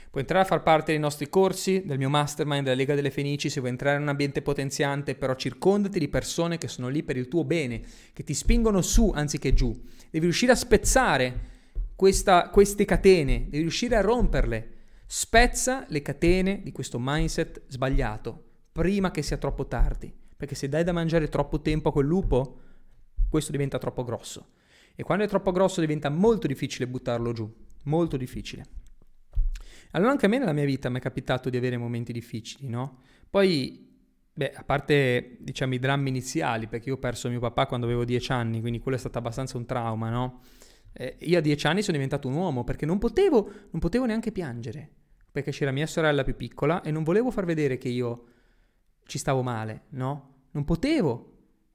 Puoi 0.10 0.22
entrare 0.22 0.43
a 0.43 0.48
far 0.48 0.63
parte 0.63 0.91
dei 0.91 1.00
nostri 1.00 1.29
corsi, 1.29 1.84
del 1.86 1.98
mio 1.98 2.10
mastermind, 2.10 2.63
della 2.63 2.75
Lega 2.75 2.96
delle 2.96 3.12
Fenici, 3.12 3.50
se 3.50 3.60
vuoi 3.60 3.72
entrare 3.72 3.98
in 3.98 4.03
un 4.03 4.10
ambiente 4.10 4.41
potenziante, 4.41 5.15
però 5.15 5.36
circondati 5.36 6.00
di 6.00 6.07
persone 6.07 6.57
che 6.57 6.67
sono 6.67 6.88
lì 6.88 7.03
per 7.03 7.17
il 7.17 7.27
tuo 7.27 7.43
bene, 7.43 7.81
che 8.13 8.24
ti 8.24 8.34
spingono 8.34 8.81
su 8.81 9.12
anziché 9.13 9.53
giù. 9.53 9.72
Devi 10.10 10.25
riuscire 10.25 10.53
a 10.53 10.55
spezzare 10.55 11.55
questa, 11.98 12.50
queste 12.50 12.86
catene, 12.86 13.46
devi 13.46 13.62
riuscire 13.62 13.96
a 13.96 14.01
romperle. 14.01 14.75
Spezza 15.08 15.84
le 15.89 16.04
catene 16.04 16.62
di 16.62 16.72
questo 16.72 17.00
mindset 17.01 17.63
sbagliato 17.68 18.44
prima 18.72 19.10
che 19.10 19.24
sia 19.24 19.38
troppo 19.38 19.66
tardi, 19.66 20.13
perché 20.38 20.54
se 20.54 20.70
dai 20.70 20.84
da 20.84 20.92
mangiare 20.92 21.27
troppo 21.27 21.60
tempo 21.60 21.89
a 21.89 21.92
quel 21.92 22.06
lupo, 22.06 22.60
questo 23.27 23.51
diventa 23.51 23.80
troppo 23.80 24.04
grosso. 24.04 24.50
E 24.96 25.01
quando 25.01 25.24
è 25.24 25.27
troppo 25.27 25.51
grosso 25.51 25.80
diventa 25.80 26.10
molto 26.10 26.46
difficile 26.46 26.88
buttarlo 26.88 27.32
giù, 27.32 27.51
molto 27.86 28.16
difficile. 28.16 28.66
Allora 29.92 30.12
anche 30.12 30.27
a 30.27 30.30
me 30.30 30.38
nella 30.38 30.54
mia 30.54 30.66
vita 30.66 30.89
mi 30.89 31.00
è 31.00 31.01
capitato 31.01 31.50
di 31.50 31.58
avere 31.58 31.77
momenti 31.77 32.13
difficili, 32.13 32.70
no? 32.70 33.00
Poi, 33.27 33.92
beh, 34.34 34.51
a 34.51 34.63
parte 34.63 35.38
diciamo 35.39 35.74
i 35.74 35.80
drammi 35.80 36.10
iniziali, 36.10 36.68
perché 36.68 36.89
io 36.89 36.96
ho 36.96 37.00
perso 37.00 37.27
mio 37.27 37.39
papà 37.39 37.66
quando 37.66 37.88
avevo 37.88 38.06
dieci 38.06 38.32
anni, 38.32 38.60
quindi 38.62 38.77
quello 38.77 38.98
è 38.98 39.00
stato 39.00 39.18
abbastanza 39.18 39.58
un 39.58 39.66
trauma, 39.66 40.12
no? 40.12 40.42
Eh, 41.00 41.18
io 41.20 41.38
a 41.38 41.42
dieci 41.42 41.68
anni 41.68 41.84
sono 41.84 41.96
diventato 41.96 42.27
un 42.27 42.34
uomo 42.34 42.63
perché 42.63 42.88
non 42.88 42.98
potevo, 42.98 43.51
non 43.70 43.80
potevo 43.80 44.06
neanche 44.06 44.32
piangere, 44.32 44.89
perché 45.32 45.51
c'era 45.51 45.70
mia 45.70 45.86
sorella 45.86 46.24
più 46.24 46.36
piccola 46.36 46.82
e 46.82 46.89
non 46.89 47.04
volevo 47.04 47.30
far 47.30 47.46
vedere 47.46 47.77
che 47.77 47.88
io 47.88 48.25
ci 49.06 49.20
stavo 49.20 49.44
male, 49.44 49.84
no? 49.89 50.46
Non 50.51 50.66
potevo, 50.66 51.34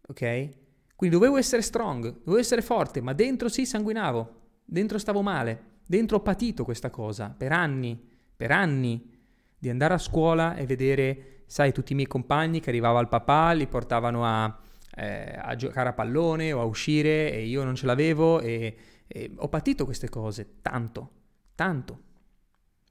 ok? 0.09 0.49
Quindi 0.97 1.17
dovevo 1.17 1.37
essere 1.37 1.63
strong, 1.63 2.03
dovevo 2.19 2.39
essere 2.39 2.63
forte, 2.63 3.01
ma 3.01 3.13
dentro 3.13 3.49
sì 3.49 3.65
sanguinavo, 3.65 4.41
dentro 4.65 4.99
stavo 4.99 5.23
male, 5.23 5.79
dentro 5.87 6.17
ho 6.17 6.21
patito 6.21 6.65
questa 6.65 6.91
cosa 6.91 7.33
per 7.37 7.53
anni, 7.53 7.97
per 8.37 8.51
anni. 8.51 9.09
di 9.57 9.71
andare 9.71 9.95
a 9.95 9.99
scuola 9.99 10.57
e 10.57 10.67
vedere, 10.67 11.45
sai, 11.47 11.71
tutti 11.71 11.93
i 11.93 11.95
miei 11.95 12.09
compagni 12.09 12.59
che 12.59 12.71
arrivava 12.71 12.99
al 12.99 13.07
papà, 13.07 13.53
li 13.53 13.69
portavano 13.69 14.25
a, 14.25 14.59
eh, 14.97 15.39
a 15.41 15.55
giocare 15.55 15.91
a 15.91 15.93
pallone 15.93 16.53
o 16.53 16.61
a 16.61 16.65
uscire 16.65 17.33
e 17.33 17.47
io 17.47 17.63
non 17.63 17.77
ce 17.77 17.87
l'avevo 17.87 18.41
e, 18.41 18.77
e 19.15 19.31
ho 19.37 19.49
patito 19.49 19.85
queste 19.85 20.09
cose 20.09 20.61
tanto, 20.63 21.11
tanto. 21.55 22.11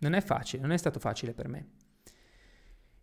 Non 0.02 0.14
è 0.14 0.22
facile, 0.22 0.62
non 0.62 0.72
è 0.72 0.78
stato 0.78 1.00
facile 1.00 1.34
per 1.34 1.48
me. 1.48 1.70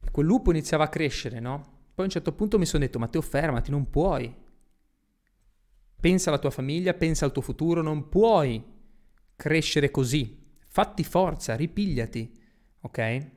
E 0.00 0.10
quel 0.12 0.24
lupo 0.24 0.52
iniziava 0.52 0.84
a 0.84 0.88
crescere, 0.88 1.40
no? 1.40 1.76
Poi 1.94 2.04
a 2.04 2.08
un 2.08 2.10
certo 2.10 2.32
punto 2.32 2.58
mi 2.58 2.66
sono 2.66 2.84
detto, 2.84 3.00
Matteo 3.00 3.20
fermati, 3.20 3.72
non 3.72 3.90
puoi. 3.90 4.32
Pensa 6.00 6.28
alla 6.30 6.38
tua 6.38 6.50
famiglia, 6.50 6.94
pensa 6.94 7.24
al 7.24 7.32
tuo 7.32 7.42
futuro, 7.42 7.82
non 7.82 8.08
puoi 8.08 8.64
crescere 9.34 9.90
così. 9.90 10.46
Fatti 10.68 11.02
forza, 11.02 11.56
ripigliati, 11.56 12.40
ok? 12.82 13.30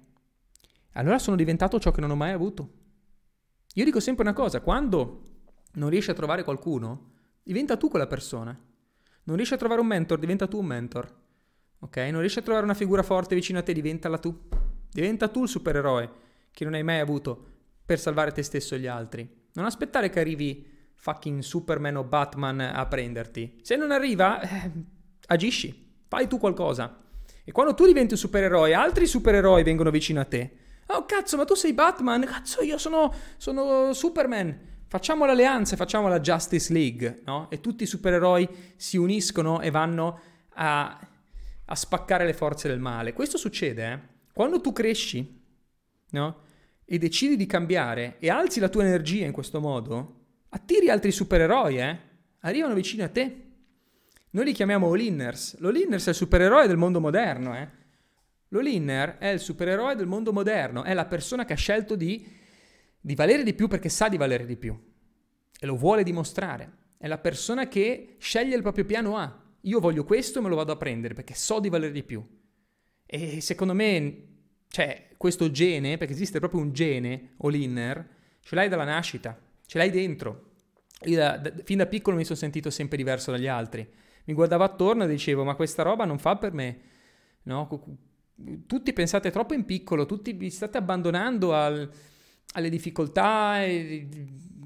Allora 0.92 1.18
sono 1.18 1.36
diventato 1.36 1.80
ciò 1.80 1.90
che 1.90 2.02
non 2.02 2.12
ho 2.12 2.16
mai 2.16 2.34
avuto. 2.34 2.74
Io 3.74 3.84
dico 3.84 4.00
sempre 4.00 4.24
una 4.24 4.34
cosa, 4.34 4.62
quando 4.62 5.24
non 5.74 5.90
riesci 5.90 6.12
a 6.12 6.16
trovare 6.16 6.44
qualcuno, 6.44 7.14
diventa 7.42 7.78
tu 7.78 7.90
quella 7.90 8.06
persona. 8.06 8.56
Non 9.24 9.36
riesci 9.36 9.54
a 9.54 9.58
trovare 9.58 9.82
un 9.82 9.88
mentor, 9.88 10.20
diventa 10.20 10.48
tu 10.48 10.60
un 10.60 10.66
mentor. 10.66 11.14
Ok? 11.80 11.98
Non 11.98 12.20
riesci 12.20 12.40
a 12.40 12.42
trovare 12.42 12.66
una 12.66 12.74
figura 12.74 13.04
forte 13.04 13.36
vicino 13.36 13.60
a 13.60 13.64
te, 13.64 13.74
diventala 13.74 14.18
tu. 14.18 14.48
Diventa 14.92 15.28
tu 15.28 15.44
il 15.44 15.50
supereroe 15.50 16.10
che 16.52 16.64
non 16.64 16.74
hai 16.74 16.84
mai 16.84 17.00
avuto 17.00 17.46
per 17.86 18.00
salvare 18.00 18.32
te 18.32 18.44
stesso 18.44 18.76
e 18.76 18.80
gli 18.80 18.88
altri. 18.88 19.28
Non 19.54 19.66
aspettare 19.66 20.10
che 20.10 20.20
arrivi 20.20 20.68
fucking 20.96 21.42
Superman 21.42 21.98
o 21.98 22.04
Batman 22.04 22.60
a 22.60 22.86
prenderti. 22.86 23.60
Se 23.62 23.76
non 23.76 23.92
arriva, 23.92 24.40
eh, 24.42 24.72
agisci, 25.28 26.04
fai 26.08 26.28
tu 26.28 26.38
qualcosa. 26.38 27.00
E 27.44 27.52
quando 27.52 27.74
tu 27.74 27.86
diventi 27.86 28.14
un 28.14 28.20
supereroe, 28.20 28.74
altri 28.74 29.08
supereroi 29.08 29.64
vengono 29.64 29.90
vicino 29.90 30.20
a 30.20 30.26
te. 30.26 30.58
Oh 30.88 31.06
cazzo, 31.06 31.38
ma 31.38 31.46
tu 31.46 31.56
sei 31.56 31.74
Batman? 31.74 32.24
Cazzo, 32.26 32.62
io 32.62 32.78
sono, 32.78 33.14
sono 33.38 33.94
Superman. 33.94 34.70
Facciamo 34.92 35.26
l'alleanza, 35.26 35.78
facciamo 35.78 36.10
la 36.10 36.20
Justice 36.20 36.74
League, 36.74 37.22
no? 37.24 37.50
E 37.50 37.62
tutti 37.62 37.84
i 37.84 37.86
supereroi 37.86 38.46
si 38.76 38.98
uniscono 38.98 39.62
e 39.62 39.72
vanno 39.72 40.20
a, 40.56 41.00
a 41.64 41.76
spaccare 41.76 42.26
le 42.26 42.34
forze 42.34 42.68
del 42.68 42.82
male. 42.82 43.14
Questo 43.14 43.38
succede, 43.38 43.90
eh? 43.90 44.00
Quando 44.34 44.60
tu 44.60 44.74
cresci, 44.74 45.42
no? 46.10 46.42
E 46.84 46.98
decidi 46.98 47.38
di 47.38 47.46
cambiare 47.46 48.18
e 48.20 48.30
alzi 48.30 48.60
la 48.60 48.68
tua 48.68 48.84
energia 48.84 49.26
in 49.26 49.32
questo 49.32 49.62
modo, 49.62 50.24
attiri 50.50 50.90
altri 50.90 51.14
supereroi, 51.14 51.78
eh? 51.80 52.00
Arrivano 52.40 52.74
vicino 52.74 53.06
a 53.06 53.08
te. 53.08 53.46
Noi 54.32 54.44
li 54.44 54.52
chiamiamo 54.52 54.92
all-inners. 54.92 55.58
L'all-inners 55.60 56.08
è 56.08 56.10
il 56.10 56.16
supereroe 56.16 56.68
del 56.68 56.76
mondo 56.76 57.00
moderno, 57.00 57.56
eh? 57.56 57.66
L'all-inner 58.50 59.20
è 59.20 59.28
il 59.28 59.40
supereroe 59.40 59.96
del 59.96 60.08
mondo 60.08 60.34
moderno, 60.34 60.84
è 60.84 60.94
la 60.94 61.06
persona 61.06 61.46
che 61.46 61.54
ha 61.54 61.56
scelto 61.56 61.96
di, 61.96 62.40
di 63.02 63.16
valere 63.16 63.44
di 63.44 63.54
più 63.54 63.68
perché 63.68 63.90
sa 63.90 64.08
di 64.08 64.18
valere 64.18 64.46
di 64.46 64.56
più 64.56 64.80
e 65.60 65.66
lo 65.66 65.76
vuole 65.76 66.04
dimostrare. 66.04 66.80
È 66.98 67.08
la 67.08 67.18
persona 67.18 67.68
che 67.68 68.16
sceglie 68.20 68.56
il 68.56 68.62
proprio 68.62 68.86
piano 68.86 69.18
A. 69.18 69.44
Io 69.62 69.80
voglio 69.80 70.04
questo 70.04 70.40
e 70.40 70.42
me 70.42 70.50
lo 70.50 70.56
vado 70.56 70.72
a 70.72 70.78
prendere 70.78 71.14
perché 71.14 71.36
so 71.36 71.60
di 71.60 71.70
valere 71.70 71.92
di 71.92 72.04
più. 72.04 72.24
E 73.06 73.42
secondo 73.42 73.74
me, 73.74 74.28
cioè, 74.70 75.10
questo 75.18 75.52
gene, 75.52 75.98
perché 75.98 76.14
esiste 76.14 76.40
proprio 76.40 76.62
un 76.62 76.72
gene, 76.72 77.34
all-inner, 77.42 78.08
ce 78.40 78.56
l'hai 78.56 78.70
dalla 78.70 78.86
nascita, 78.86 79.40
ce 79.66 79.78
l'hai 79.78 79.92
dentro. 79.92 80.50
Io 81.06 81.18
da, 81.18 81.38
da, 81.38 81.54
fin 81.64 81.78
da 81.78 81.86
piccolo 81.86 82.18
mi 82.18 82.24
sono 82.24 82.38
sentito 82.38 82.72
sempre 82.72 82.98
diverso 82.98 83.30
dagli 83.30 83.48
altri. 83.48 83.88
Mi 84.26 84.34
guardavo 84.34 84.64
attorno 84.64 85.04
e 85.04 85.08
dicevo, 85.08 85.44
ma 85.44 85.54
questa 85.56 85.84
roba 85.84 86.06
non 86.06 86.18
fa 86.18 86.38
per 86.38 86.54
me. 86.54 86.80
No? 87.44 87.68
Tutti 88.66 88.94
pensate 88.94 89.30
troppo 89.30 89.54
in 89.54 89.66
piccolo, 89.66 90.08
tutti 90.08 90.34
vi 90.34 90.50
state 90.50 90.78
abbandonando 90.78 91.54
al, 91.54 91.92
alle 92.54 92.70
difficoltà, 92.70 93.64
e 93.64 94.08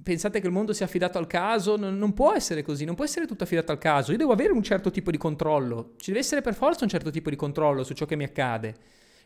pensate 0.05 0.39
che 0.39 0.45
il 0.45 0.53
mondo 0.53 0.71
sia 0.71 0.85
affidato 0.85 1.17
al 1.17 1.25
caso, 1.25 1.77
non, 1.77 1.97
non, 1.97 2.13
può 2.13 2.33
essere 2.33 2.61
così, 2.61 2.85
non 2.85 2.93
può 2.93 3.03
essere 3.03 3.25
tutto 3.25 3.43
affidato 3.43 3.71
al 3.71 3.79
caso. 3.79 4.11
Io 4.11 4.17
devo 4.17 4.33
avere 4.33 4.53
un 4.53 4.61
certo 4.61 4.91
tipo 4.91 5.09
di 5.09 5.17
controllo, 5.17 5.93
ci 5.97 6.11
deve 6.11 6.19
essere 6.19 6.41
per 6.41 6.53
forza 6.53 6.83
un 6.83 6.89
certo 6.89 7.09
tipo 7.09 7.31
di 7.31 7.35
controllo 7.35 7.83
su 7.83 7.93
ciò 7.93 8.05
che 8.05 8.15
mi 8.15 8.23
accade. 8.23 8.75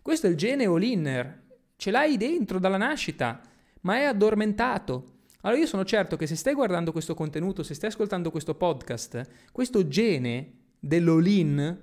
Questo 0.01 0.27
è 0.27 0.29
il 0.29 0.37
gene 0.37 0.65
all-inner, 0.65 1.43
ce 1.75 1.91
l'hai 1.91 2.15
dentro 2.15 2.59
dalla 2.59 2.77
nascita, 2.77 3.41
ma 3.81 3.97
è 3.97 4.03
addormentato. 4.03 5.17
Allora 5.41 5.59
io 5.59 5.67
sono 5.67 5.83
certo 5.83 6.15
che 6.15 6.27
se 6.27 6.35
stai 6.35 6.53
guardando 6.53 6.93
questo 6.93 7.13
contenuto, 7.13 7.61
se 7.63 7.73
stai 7.73 7.89
ascoltando 7.89 8.31
questo 8.31 8.55
podcast, 8.55 9.21
questo 9.51 9.87
gene 9.87 10.53
dell'all-in 10.79 11.77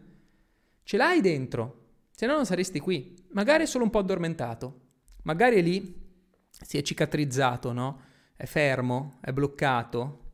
ce 0.82 0.96
l'hai 0.96 1.20
dentro, 1.20 1.84
se 2.10 2.24
no 2.24 2.34
non 2.34 2.46
saresti 2.46 2.80
qui. 2.80 3.14
Magari 3.32 3.64
è 3.64 3.66
solo 3.66 3.84
un 3.84 3.90
po' 3.90 3.98
addormentato, 3.98 4.80
magari 5.24 5.56
è 5.56 5.62
lì, 5.62 6.05
si 6.60 6.78
è 6.78 6.82
cicatrizzato, 6.82 7.72
no? 7.72 8.00
È 8.36 8.44
fermo, 8.46 9.18
è 9.20 9.32
bloccato, 9.32 10.24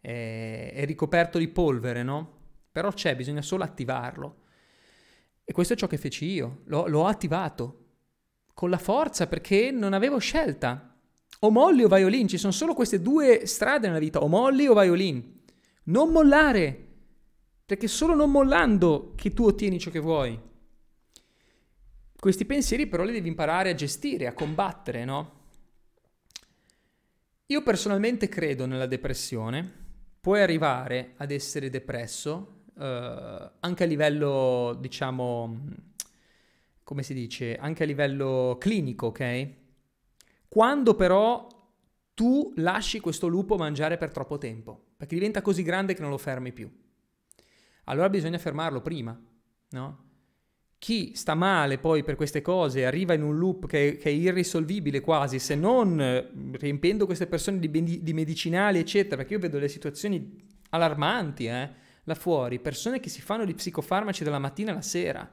è, 0.00 0.72
è 0.74 0.84
ricoperto 0.84 1.38
di 1.38 1.48
polvere, 1.48 2.02
no? 2.02 2.34
Però 2.70 2.92
c'è, 2.92 3.16
bisogna 3.16 3.42
solo 3.42 3.64
attivarlo. 3.64 4.44
E 5.44 5.52
questo 5.52 5.74
è 5.74 5.76
ciò 5.76 5.86
che 5.86 5.96
feci 5.96 6.26
io, 6.26 6.62
l'ho, 6.64 6.86
l'ho 6.86 7.06
attivato 7.06 7.84
con 8.52 8.70
la 8.70 8.78
forza 8.78 9.26
perché 9.26 9.70
non 9.70 9.92
avevo 9.92 10.18
scelta. 10.18 10.96
O 11.40 11.50
molli 11.50 11.84
o 11.84 11.88
vai 11.88 12.02
all 12.02 12.14
in, 12.14 12.26
ci 12.26 12.38
sono 12.38 12.52
solo 12.52 12.74
queste 12.74 13.02
due 13.02 13.46
strade 13.46 13.86
nella 13.86 13.98
vita, 13.98 14.22
o 14.22 14.28
molli 14.28 14.66
o 14.66 14.72
vai 14.72 14.88
all 14.88 15.00
in. 15.00 15.34
Non 15.84 16.10
mollare, 16.10 16.84
perché 17.66 17.86
solo 17.86 18.14
non 18.14 18.30
mollando 18.30 19.12
che 19.14 19.32
tu 19.32 19.44
ottieni 19.44 19.78
ciò 19.78 19.90
che 19.90 19.98
vuoi. 19.98 20.40
Questi 22.18 22.44
pensieri 22.46 22.86
però 22.86 23.04
li 23.04 23.12
devi 23.12 23.28
imparare 23.28 23.70
a 23.70 23.74
gestire, 23.74 24.26
a 24.26 24.32
combattere, 24.32 25.04
no? 25.04 25.35
Io 27.48 27.62
personalmente 27.62 28.28
credo 28.28 28.66
nella 28.66 28.86
depressione. 28.86 29.84
Puoi 30.20 30.40
arrivare 30.42 31.12
ad 31.18 31.30
essere 31.30 31.70
depresso 31.70 32.64
uh, 32.74 32.82
anche 33.60 33.84
a 33.84 33.86
livello, 33.86 34.76
diciamo, 34.80 35.60
come 36.82 37.02
si 37.04 37.14
dice, 37.14 37.54
anche 37.56 37.84
a 37.84 37.86
livello 37.86 38.56
clinico, 38.58 39.06
ok? 39.06 39.48
Quando 40.48 40.96
però 40.96 41.46
tu 42.14 42.52
lasci 42.56 42.98
questo 42.98 43.28
lupo 43.28 43.56
mangiare 43.56 43.96
per 43.96 44.10
troppo 44.10 44.38
tempo, 44.38 44.94
perché 44.96 45.14
diventa 45.14 45.40
così 45.40 45.62
grande 45.62 45.94
che 45.94 46.00
non 46.00 46.10
lo 46.10 46.18
fermi 46.18 46.52
più. 46.52 46.68
Allora 47.84 48.08
bisogna 48.08 48.38
fermarlo 48.38 48.80
prima, 48.80 49.16
no? 49.68 50.05
Chi 50.78 51.14
sta 51.14 51.34
male 51.34 51.78
poi 51.78 52.04
per 52.04 52.16
queste 52.16 52.42
cose 52.42 52.84
arriva 52.84 53.14
in 53.14 53.22
un 53.22 53.38
loop 53.38 53.66
che, 53.66 53.96
che 53.96 54.10
è 54.10 54.12
irrisolvibile 54.12 55.00
quasi, 55.00 55.38
se 55.38 55.54
non 55.54 56.00
eh, 56.00 56.30
riempiendo 56.52 57.06
queste 57.06 57.26
persone 57.26 57.58
di, 57.58 58.02
di 58.02 58.12
medicinali, 58.12 58.78
eccetera, 58.78 59.16
perché 59.16 59.34
io 59.34 59.40
vedo 59.40 59.58
le 59.58 59.68
situazioni 59.68 60.44
allarmanti, 60.70 61.46
eh? 61.46 61.70
là 62.04 62.14
fuori, 62.14 62.60
persone 62.60 63.00
che 63.00 63.08
si 63.08 63.20
fanno 63.20 63.44
di 63.44 63.54
psicofarmaci 63.54 64.22
dalla 64.22 64.38
mattina 64.38 64.72
alla 64.72 64.82
sera. 64.82 65.28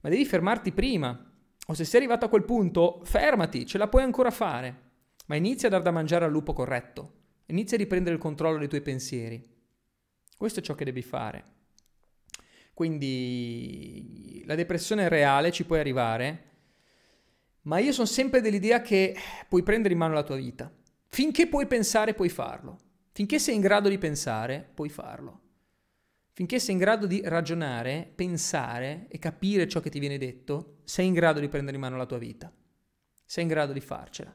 Ma 0.00 0.08
devi 0.08 0.24
fermarti 0.24 0.72
prima. 0.72 1.32
O 1.66 1.72
se 1.72 1.84
sei 1.84 2.00
arrivato 2.00 2.26
a 2.26 2.28
quel 2.28 2.44
punto, 2.44 3.00
fermati, 3.04 3.64
ce 3.64 3.78
la 3.78 3.88
puoi 3.88 4.02
ancora 4.02 4.30
fare. 4.30 4.82
Ma 5.26 5.36
inizia 5.36 5.68
a 5.68 5.70
dar 5.70 5.82
da 5.82 5.90
mangiare 5.90 6.26
al 6.26 6.30
lupo 6.30 6.52
corretto. 6.52 7.12
Inizia 7.46 7.76
a 7.76 7.80
riprendere 7.80 8.14
il 8.14 8.20
controllo 8.20 8.58
dei 8.58 8.68
tuoi 8.68 8.82
pensieri. 8.82 9.42
Questo 10.36 10.60
è 10.60 10.62
ciò 10.62 10.74
che 10.74 10.84
devi 10.84 11.02
fare. 11.02 11.44
Quindi 12.74 14.42
la 14.46 14.56
depressione 14.56 15.06
è 15.06 15.08
reale, 15.08 15.52
ci 15.52 15.64
puoi 15.64 15.78
arrivare, 15.78 16.50
ma 17.62 17.78
io 17.78 17.92
sono 17.92 18.06
sempre 18.06 18.40
dell'idea 18.40 18.82
che 18.82 19.16
puoi 19.48 19.62
prendere 19.62 19.94
in 19.94 20.00
mano 20.00 20.12
la 20.12 20.24
tua 20.24 20.36
vita. 20.36 20.70
Finché 21.06 21.46
puoi 21.46 21.66
pensare, 21.66 22.14
puoi 22.14 22.28
farlo. 22.28 22.78
Finché 23.12 23.38
sei 23.38 23.54
in 23.54 23.60
grado 23.60 23.88
di 23.88 23.96
pensare, 23.96 24.68
puoi 24.74 24.88
farlo. 24.88 25.40
Finché 26.32 26.58
sei 26.58 26.74
in 26.74 26.80
grado 26.80 27.06
di 27.06 27.22
ragionare, 27.24 28.10
pensare 28.12 29.06
e 29.08 29.20
capire 29.20 29.68
ciò 29.68 29.78
che 29.78 29.88
ti 29.88 30.00
viene 30.00 30.18
detto, 30.18 30.78
sei 30.82 31.06
in 31.06 31.12
grado 31.12 31.38
di 31.38 31.48
prendere 31.48 31.76
in 31.76 31.82
mano 31.82 31.96
la 31.96 32.06
tua 32.06 32.18
vita. 32.18 32.52
Sei 33.24 33.44
in 33.44 33.48
grado 33.48 33.72
di 33.72 33.80
farcela. 33.80 34.34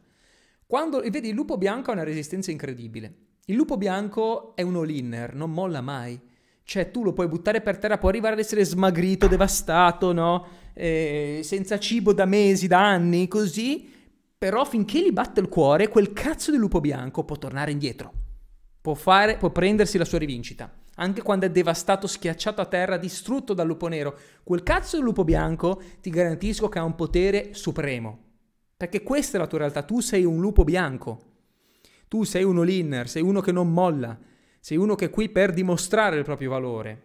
Quando, 0.65 1.01
vedi, 1.01 1.27
il 1.27 1.35
lupo 1.35 1.57
bianco 1.57 1.89
ha 1.89 1.93
una 1.93 2.03
resistenza 2.03 2.51
incredibile. 2.51 3.27
Il 3.45 3.55
lupo 3.55 3.75
bianco 3.75 4.55
è 4.55 4.61
un 4.61 4.77
all-inner, 4.77 5.35
non 5.35 5.51
molla 5.51 5.81
mai. 5.81 6.17
Cioè, 6.69 6.91
tu 6.91 7.01
lo 7.01 7.13
puoi 7.13 7.27
buttare 7.27 7.61
per 7.61 7.79
terra, 7.79 7.97
può 7.97 8.09
arrivare 8.09 8.33
ad 8.33 8.39
essere 8.41 8.63
smagrito, 8.63 9.25
devastato, 9.25 10.13
no? 10.13 10.45
Eh, 10.75 11.39
senza 11.41 11.79
cibo 11.79 12.13
da 12.13 12.25
mesi, 12.25 12.67
da 12.67 12.85
anni, 12.87 13.27
così. 13.27 13.91
Però 14.37 14.63
finché 14.65 15.01
gli 15.01 15.11
batte 15.11 15.39
il 15.39 15.49
cuore, 15.49 15.87
quel 15.87 16.13
cazzo 16.13 16.51
di 16.51 16.57
lupo 16.57 16.79
bianco 16.79 17.23
può 17.23 17.37
tornare 17.37 17.71
indietro. 17.71 18.13
Può, 18.79 18.93
fare, 18.93 19.37
può 19.37 19.49
prendersi 19.49 19.97
la 19.97 20.05
sua 20.05 20.19
rivincita 20.19 20.71
anche 20.97 21.23
quando 21.23 21.47
è 21.47 21.49
devastato, 21.49 22.05
schiacciato 22.05 22.61
a 22.61 22.65
terra, 22.65 22.97
distrutto 22.97 23.55
dal 23.55 23.65
lupo 23.65 23.87
nero. 23.87 24.15
Quel 24.43 24.61
cazzo 24.61 24.97
di 24.97 25.01
lupo 25.01 25.23
bianco 25.23 25.81
ti 26.01 26.11
garantisco 26.11 26.69
che 26.69 26.77
ha 26.77 26.83
un 26.83 26.93
potere 26.93 27.53
supremo. 27.53 28.25
Perché 28.77 29.01
questa 29.01 29.37
è 29.37 29.39
la 29.39 29.47
tua 29.47 29.59
realtà, 29.59 29.81
tu 29.81 30.01
sei 30.01 30.23
un 30.23 30.39
lupo 30.39 30.63
bianco. 30.65 31.21
Tu 32.09 32.25
sei 32.25 32.43
uno 32.43 32.63
linner, 32.63 33.07
sei 33.07 33.21
uno 33.23 33.39
che 33.39 33.53
non 33.53 33.71
molla, 33.71 34.19
sei 34.59 34.77
uno 34.77 34.95
che 34.95 35.05
è 35.05 35.09
qui 35.09 35.29
per 35.29 35.53
dimostrare 35.53 36.17
il 36.17 36.23
proprio 36.23 36.49
valore. 36.49 37.03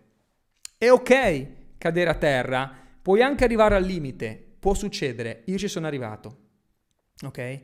È 0.77 0.90
ok 0.90 1.47
cadere 1.79 2.11
a 2.11 2.14
terra, 2.14 2.73
puoi 3.01 3.23
anche 3.23 3.45
arrivare 3.45 3.75
al 3.75 3.85
limite, 3.85 4.57
può 4.59 4.75
succedere, 4.75 5.43
io 5.47 5.59
ci 5.59 5.69
sono 5.69 5.87
arrivato, 5.87 6.38
ok? 7.23 7.61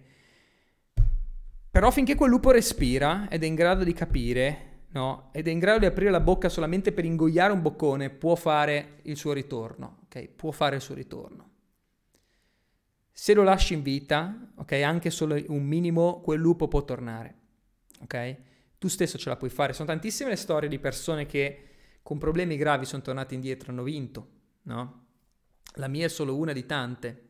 Però 1.71 1.91
finché 1.91 2.15
quel 2.15 2.31
lupo 2.31 2.51
respira 2.51 3.29
ed 3.29 3.43
è 3.43 3.47
in 3.47 3.55
grado 3.55 3.85
di 3.85 3.93
capire, 3.93 4.85
no? 4.89 5.31
Ed 5.33 5.49
è 5.49 5.51
in 5.51 5.59
grado 5.59 5.79
di 5.79 5.87
aprire 5.87 6.11
la 6.11 6.21
bocca 6.21 6.49
solamente 6.49 6.93
per 6.93 7.05
ingoiare 7.05 7.53
un 7.53 7.63
boccone, 7.63 8.11
può 8.11 8.35
fare 8.35 8.99
il 9.03 9.17
suo 9.17 9.33
ritorno, 9.33 10.01
ok? 10.05 10.29
Può 10.29 10.51
fare 10.51 10.77
il 10.77 10.83
suo 10.83 10.95
ritorno. 10.95 11.49
Se 13.13 13.35
lo 13.35 13.43
lasci 13.43 13.75
in 13.75 13.83
vita, 13.83 14.53
ok, 14.57 14.73
anche 14.73 15.11
solo 15.11 15.43
un 15.49 15.63
minimo, 15.63 16.21
quel 16.21 16.41
lupo 16.41 16.69
può 16.69 16.85
tornare, 16.85 17.35
ok? 18.03 18.37
Tu 18.81 18.89
stesso 18.89 19.19
ce 19.19 19.29
la 19.29 19.37
puoi 19.37 19.51
fare. 19.51 19.75
Sono 19.75 19.89
tantissime 19.89 20.31
le 20.31 20.37
storie 20.37 20.67
di 20.67 20.79
persone 20.79 21.27
che 21.27 21.65
con 22.03 22.17
problemi 22.17 22.57
gravi 22.57 22.87
sono 22.87 23.03
tornati 23.03 23.35
indietro, 23.35 23.71
hanno 23.73 23.83
vinto, 23.83 24.29
no? 24.63 25.09
La 25.75 25.87
mia 25.87 26.07
è 26.07 26.09
solo 26.09 26.35
una 26.35 26.55
di 26.55 26.65
tante. 26.65 27.29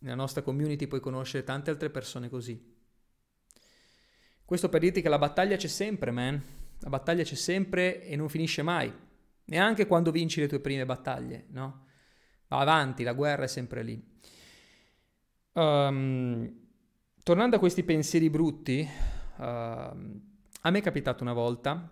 Nella 0.00 0.16
nostra 0.16 0.42
community 0.42 0.88
puoi 0.88 0.98
conoscere 0.98 1.44
tante 1.44 1.70
altre 1.70 1.90
persone 1.90 2.28
così. 2.28 2.76
Questo 4.44 4.68
per 4.68 4.80
dirti 4.80 5.00
che 5.00 5.08
la 5.08 5.18
battaglia 5.18 5.54
c'è 5.54 5.68
sempre, 5.68 6.10
man. 6.10 6.42
La 6.80 6.88
battaglia 6.88 7.22
c'è 7.22 7.36
sempre 7.36 8.02
e 8.02 8.16
non 8.16 8.28
finisce 8.28 8.62
mai. 8.62 8.92
Neanche 9.44 9.86
quando 9.86 10.10
vinci 10.10 10.40
le 10.40 10.48
tue 10.48 10.58
prime 10.58 10.84
battaglie, 10.84 11.46
no? 11.50 11.86
Va 12.48 12.58
avanti, 12.58 13.04
la 13.04 13.12
guerra 13.12 13.44
è 13.44 13.46
sempre 13.46 13.84
lì. 13.84 14.04
Um, 15.52 16.52
tornando 17.22 17.54
a 17.54 17.60
questi 17.60 17.84
pensieri 17.84 18.30
brutti, 18.30 18.84
uh, 19.36 20.26
a 20.62 20.70
me 20.70 20.78
è 20.78 20.82
capitato 20.82 21.22
una 21.22 21.32
volta, 21.32 21.90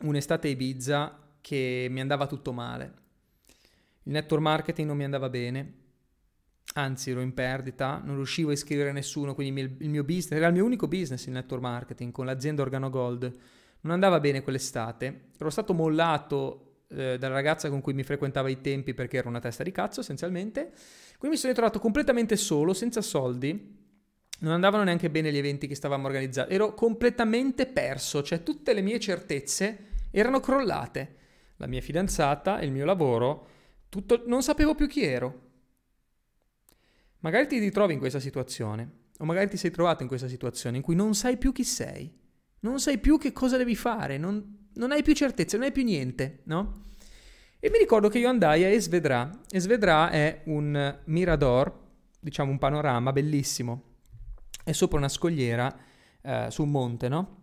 un'estate 0.00 0.48
Ibiza, 0.48 1.18
che 1.40 1.86
mi 1.90 2.00
andava 2.00 2.26
tutto 2.26 2.52
male. 2.52 3.04
Il 4.02 4.12
network 4.12 4.42
marketing 4.42 4.88
non 4.88 4.96
mi 4.96 5.04
andava 5.04 5.28
bene, 5.28 5.74
anzi 6.74 7.10
ero 7.10 7.20
in 7.20 7.34
perdita, 7.34 8.00
non 8.04 8.16
riuscivo 8.16 8.50
a 8.50 8.52
iscrivere 8.52 8.92
nessuno, 8.92 9.34
quindi 9.34 9.60
il 9.60 9.88
mio 9.88 10.04
business, 10.04 10.32
era 10.32 10.48
il 10.48 10.52
mio 10.52 10.64
unico 10.64 10.88
business 10.88 11.26
il 11.26 11.32
network 11.32 11.62
marketing 11.62 12.12
con 12.12 12.26
l'azienda 12.26 12.62
Organo 12.62 12.90
Gold, 12.90 13.32
non 13.80 13.92
andava 13.92 14.20
bene 14.20 14.42
quell'estate, 14.42 15.28
ero 15.38 15.50
stato 15.50 15.72
mollato 15.72 16.82
eh, 16.88 17.16
dalla 17.18 17.34
ragazza 17.34 17.68
con 17.70 17.80
cui 17.80 17.94
mi 17.94 18.02
frequentava 18.02 18.48
i 18.48 18.60
tempi 18.60 18.94
perché 18.94 19.18
ero 19.18 19.28
una 19.28 19.40
testa 19.40 19.62
di 19.62 19.72
cazzo 19.72 20.00
essenzialmente, 20.00 20.72
quindi 21.18 21.36
mi 21.36 21.36
sono 21.36 21.52
ritrovato 21.52 21.78
completamente 21.78 22.36
solo, 22.36 22.74
senza 22.74 23.00
soldi, 23.00 23.84
non 24.40 24.52
andavano 24.52 24.84
neanche 24.84 25.10
bene 25.10 25.32
gli 25.32 25.38
eventi 25.38 25.66
che 25.66 25.74
stavamo 25.74 26.06
organizzando, 26.06 26.52
ero 26.52 26.74
completamente 26.74 27.66
perso, 27.66 28.22
cioè 28.22 28.42
tutte 28.42 28.72
le 28.72 28.82
mie 28.82 29.00
certezze 29.00 29.86
erano 30.10 30.40
crollate, 30.40 31.14
la 31.56 31.66
mia 31.66 31.80
fidanzata, 31.80 32.60
il 32.60 32.70
mio 32.70 32.84
lavoro, 32.84 33.48
tutto, 33.88 34.22
non 34.26 34.42
sapevo 34.42 34.74
più 34.74 34.86
chi 34.86 35.02
ero. 35.02 35.44
Magari 37.20 37.46
ti 37.46 37.58
ritrovi 37.58 37.94
in 37.94 37.98
questa 37.98 38.20
situazione, 38.20 39.04
o 39.18 39.24
magari 39.24 39.48
ti 39.48 39.56
sei 39.56 39.70
trovato 39.70 40.02
in 40.02 40.08
questa 40.08 40.28
situazione 40.28 40.76
in 40.76 40.82
cui 40.82 40.94
non 40.94 41.14
sai 41.14 41.38
più 41.38 41.52
chi 41.52 41.64
sei, 41.64 42.12
non 42.60 42.78
sai 42.78 42.98
più 42.98 43.18
che 43.18 43.32
cosa 43.32 43.56
devi 43.56 43.74
fare, 43.74 44.18
non, 44.18 44.68
non 44.74 44.92
hai 44.92 45.02
più 45.02 45.14
certezze, 45.14 45.56
non 45.56 45.66
hai 45.66 45.72
più 45.72 45.82
niente, 45.82 46.40
no? 46.44 46.84
E 47.58 47.70
mi 47.70 47.78
ricordo 47.78 48.08
che 48.08 48.18
io 48.18 48.28
andai 48.28 48.64
a 48.64 48.68
Esvedra. 48.68 49.40
Esvedra 49.50 50.10
è 50.10 50.42
un 50.44 51.00
mirador, 51.06 51.84
diciamo 52.20 52.50
un 52.50 52.58
panorama 52.58 53.12
bellissimo. 53.12 53.95
È 54.66 54.72
sopra 54.72 54.98
una 54.98 55.08
scogliera 55.08 55.72
eh, 56.20 56.46
su 56.50 56.64
un 56.64 56.72
monte, 56.72 57.08
no? 57.08 57.42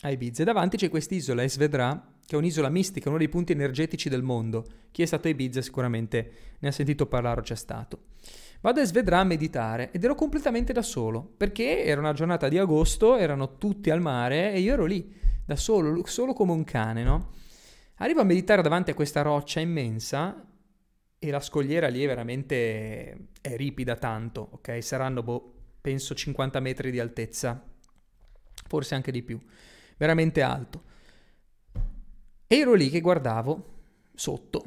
A 0.00 0.10
Ibiza. 0.10 0.40
E 0.40 0.46
davanti 0.46 0.78
c'è 0.78 0.88
quest'isola, 0.88 1.42
Esvedra, 1.42 2.14
che 2.24 2.34
è 2.34 2.38
un'isola 2.38 2.70
mistica, 2.70 3.10
uno 3.10 3.18
dei 3.18 3.28
punti 3.28 3.52
energetici 3.52 4.08
del 4.08 4.22
mondo. 4.22 4.64
Chi 4.90 5.02
è 5.02 5.04
stato 5.04 5.28
a 5.28 5.30
Ibiza 5.32 5.60
sicuramente 5.60 6.32
ne 6.60 6.68
ha 6.68 6.72
sentito 6.72 7.04
parlare 7.04 7.40
o 7.40 7.42
c'è 7.42 7.56
stato. 7.56 8.04
Vado 8.62 8.80
a 8.80 8.84
Svedra 8.86 9.18
a 9.18 9.24
meditare 9.24 9.90
ed 9.92 10.02
ero 10.02 10.14
completamente 10.14 10.72
da 10.72 10.80
solo, 10.80 11.34
perché 11.36 11.84
era 11.84 12.00
una 12.00 12.14
giornata 12.14 12.48
di 12.48 12.56
agosto, 12.56 13.18
erano 13.18 13.58
tutti 13.58 13.90
al 13.90 14.00
mare 14.00 14.54
e 14.54 14.60
io 14.60 14.72
ero 14.72 14.86
lì, 14.86 15.14
da 15.44 15.56
solo, 15.56 16.06
solo 16.06 16.32
come 16.32 16.52
un 16.52 16.64
cane, 16.64 17.02
no? 17.02 17.32
Arrivo 17.96 18.22
a 18.22 18.24
meditare 18.24 18.62
davanti 18.62 18.92
a 18.92 18.94
questa 18.94 19.20
roccia 19.20 19.60
immensa 19.60 20.42
e 21.18 21.30
la 21.30 21.40
scogliera 21.40 21.88
lì 21.88 22.02
è 22.02 22.06
veramente 22.06 23.28
è 23.42 23.56
ripida 23.56 23.94
tanto, 23.96 24.48
ok? 24.52 24.82
Saranno, 24.82 25.22
boh, 25.22 25.51
penso 25.82 26.14
50 26.14 26.60
metri 26.60 26.90
di 26.92 27.00
altezza, 27.00 27.62
forse 28.68 28.94
anche 28.94 29.12
di 29.12 29.22
più, 29.22 29.38
veramente 29.98 30.40
alto. 30.40 30.84
E 32.46 32.56
ero 32.56 32.72
lì 32.74 32.88
che 32.88 33.00
guardavo 33.00 33.80
sotto. 34.14 34.64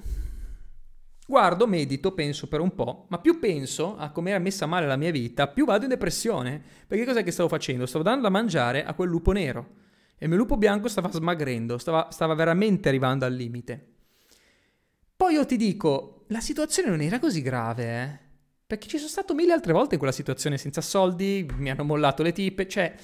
Guardo, 1.28 1.66
medito, 1.66 2.12
penso 2.12 2.48
per 2.48 2.60
un 2.60 2.76
po', 2.76 3.08
ma 3.10 3.20
più 3.20 3.40
penso 3.40 3.98
a 3.98 4.12
come 4.12 4.30
era 4.30 4.40
messa 4.40 4.68
male 4.68 4.86
la 4.86 4.98
mia 4.98 5.10
vita, 5.10 5.48
più 5.48 5.66
vado 5.66 5.84
in 5.84 5.90
depressione. 5.90 6.62
Perché 6.86 7.06
cos'è 7.06 7.24
che 7.24 7.32
stavo 7.32 7.50
facendo? 7.50 7.86
Stavo 7.86 8.04
dando 8.04 8.24
da 8.24 8.30
mangiare 8.30 8.84
a 8.84 8.94
quel 8.94 9.10
lupo 9.10 9.32
nero. 9.32 9.84
E 10.18 10.26
il 10.26 10.30
mio 10.30 10.38
lupo 10.38 10.58
bianco 10.58 10.88
stava 10.88 11.10
smagrendo, 11.12 11.78
stava, 11.78 12.10
stava 12.12 12.36
veramente 12.36 12.90
arrivando 12.90 13.26
al 13.26 13.34
limite. 13.34 13.94
Poi 15.16 15.34
io 15.34 15.46
ti 15.46 15.56
dico, 15.58 16.26
la 16.28 16.42
situazione 16.42 16.90
non 16.90 17.02
era 17.02 17.20
così 17.20 17.42
grave, 17.42 18.02
eh? 18.02 18.25
Perché 18.68 18.88
ci 18.88 18.98
sono 18.98 19.10
stato 19.10 19.36
mille 19.36 19.54
altre 19.54 19.74
volte 19.74 19.94
in 19.94 20.00
quella 20.00 20.14
situazione 20.14 20.58
senza 20.58 20.82
soldi, 20.82 21.48
mi 21.58 21.70
hanno 21.70 21.84
mollato 21.84 22.24
le 22.24 22.32
tipe, 22.32 22.68
cioè 22.68 22.96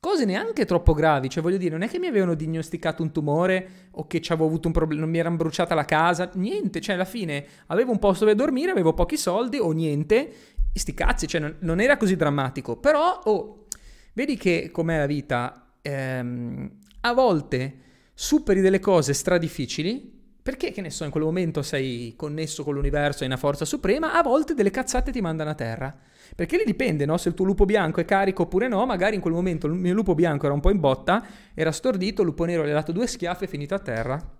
Cose 0.00 0.24
neanche 0.24 0.64
troppo 0.64 0.92
gravi, 0.92 1.28
cioè 1.28 1.42
voglio 1.42 1.56
dire, 1.56 1.72
non 1.72 1.82
è 1.82 1.88
che 1.88 1.98
mi 1.98 2.06
avevano 2.06 2.34
diagnosticato 2.34 3.02
un 3.02 3.10
tumore 3.10 3.88
o 3.92 4.06
che 4.06 4.22
avevo 4.28 4.46
avuto 4.46 4.68
un 4.68 4.72
problema, 4.72 5.00
non 5.00 5.10
mi 5.10 5.18
erano 5.18 5.34
bruciata 5.34 5.74
la 5.74 5.84
casa, 5.84 6.30
niente, 6.34 6.80
cioè 6.80 6.94
alla 6.94 7.04
fine 7.04 7.44
avevo 7.66 7.90
un 7.90 7.98
posto 7.98 8.24
dove 8.24 8.36
dormire, 8.36 8.70
avevo 8.70 8.94
pochi 8.94 9.16
soldi 9.16 9.58
o 9.58 9.72
niente, 9.72 10.32
sti 10.72 10.94
cazzi, 10.94 11.26
cioè 11.26 11.40
non, 11.40 11.56
non 11.60 11.80
era 11.80 11.96
così 11.96 12.14
drammatico, 12.14 12.76
però, 12.76 13.22
oh, 13.24 13.66
vedi 14.12 14.36
che 14.36 14.70
com'è 14.70 14.98
la 14.98 15.06
vita, 15.06 15.72
ehm, 15.82 16.70
a 17.00 17.12
volte 17.12 17.78
superi 18.14 18.60
delle 18.60 18.78
cose 18.78 19.12
stradifficili, 19.12 20.17
perché 20.48 20.72
che 20.72 20.80
ne 20.80 20.88
so, 20.88 21.04
in 21.04 21.10
quel 21.10 21.24
momento 21.24 21.60
sei 21.60 22.14
connesso 22.16 22.64
con 22.64 22.72
l'universo, 22.72 23.18
hai 23.20 23.26
una 23.26 23.36
forza 23.36 23.66
suprema, 23.66 24.14
a 24.14 24.22
volte 24.22 24.54
delle 24.54 24.70
cazzate 24.70 25.12
ti 25.12 25.20
mandano 25.20 25.50
a 25.50 25.54
terra. 25.54 25.94
Perché 26.34 26.56
lì 26.56 26.62
dipende, 26.64 27.04
no? 27.04 27.18
Se 27.18 27.28
il 27.28 27.34
tuo 27.34 27.44
lupo 27.44 27.66
bianco 27.66 28.00
è 28.00 28.06
carico 28.06 28.44
oppure 28.44 28.66
no, 28.66 28.86
magari 28.86 29.16
in 29.16 29.20
quel 29.20 29.34
momento 29.34 29.66
il 29.66 29.74
mio 29.74 29.92
lupo 29.92 30.14
bianco 30.14 30.46
era 30.46 30.54
un 30.54 30.60
po' 30.60 30.70
in 30.70 30.80
botta, 30.80 31.22
era 31.52 31.70
stordito, 31.70 32.22
il 32.22 32.28
lupo 32.28 32.46
nero 32.46 32.64
gli 32.64 32.70
ha 32.70 32.72
dato 32.72 32.92
due 32.92 33.06
schiaffi 33.06 33.44
e 33.44 33.46
è 33.46 33.50
finito 33.50 33.74
a 33.74 33.78
terra. 33.78 34.36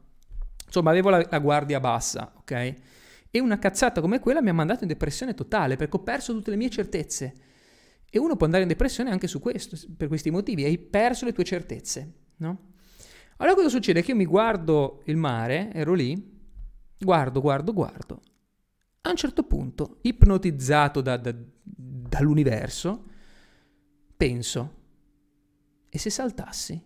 Insomma, 0.64 0.88
avevo 0.88 1.10
la, 1.10 1.26
la 1.28 1.38
guardia 1.40 1.78
bassa, 1.78 2.32
ok? 2.38 2.74
E 3.30 3.38
una 3.38 3.58
cazzata 3.58 4.00
come 4.00 4.18
quella 4.18 4.40
mi 4.40 4.48
ha 4.48 4.54
mandato 4.54 4.84
in 4.84 4.88
depressione 4.88 5.34
totale 5.34 5.76
perché 5.76 5.94
ho 5.98 6.02
perso 6.02 6.32
tutte 6.32 6.48
le 6.48 6.56
mie 6.56 6.70
certezze. 6.70 7.34
E 8.08 8.18
uno 8.18 8.34
può 8.34 8.46
andare 8.46 8.62
in 8.62 8.70
depressione 8.70 9.10
anche 9.10 9.26
su 9.26 9.40
questo, 9.40 9.76
per 9.94 10.08
questi 10.08 10.30
motivi, 10.30 10.64
hai 10.64 10.78
perso 10.78 11.26
le 11.26 11.34
tue 11.34 11.44
certezze, 11.44 12.12
no? 12.38 12.76
Allora 13.38 13.54
cosa 13.54 13.68
succede? 13.68 14.02
Che 14.02 14.10
io 14.10 14.16
mi 14.16 14.26
guardo 14.26 15.02
il 15.06 15.16
mare, 15.16 15.72
ero 15.72 15.94
lì, 15.94 16.38
guardo, 16.98 17.40
guardo, 17.40 17.72
guardo. 17.72 18.20
A 19.02 19.10
un 19.10 19.16
certo 19.16 19.44
punto, 19.44 19.98
ipnotizzato 20.02 21.00
da, 21.00 21.16
da, 21.16 21.34
dall'universo, 21.62 23.04
penso, 24.16 24.74
e 25.88 25.98
se 25.98 26.10
saltassi? 26.10 26.82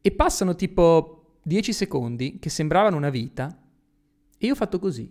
E 0.00 0.10
passano 0.12 0.54
tipo 0.54 1.40
10 1.42 1.72
secondi 1.72 2.38
che 2.38 2.50
sembravano 2.50 2.96
una 2.96 3.10
vita 3.10 3.60
e 4.38 4.46
io 4.46 4.52
ho 4.52 4.56
fatto 4.56 4.78
così, 4.78 5.08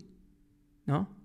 no? 0.86 1.16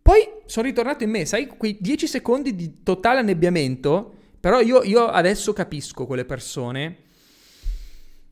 Poi 0.00 0.20
sono 0.46 0.66
ritornato 0.66 1.04
in 1.04 1.10
me, 1.10 1.26
sai, 1.26 1.46
quei 1.46 1.76
10 1.78 2.06
secondi 2.06 2.56
di 2.56 2.82
totale 2.82 3.20
annebbiamento, 3.20 4.14
però 4.42 4.58
io, 4.58 4.82
io 4.82 5.06
adesso 5.06 5.52
capisco 5.52 6.04
quelle 6.04 6.24
persone 6.24 6.96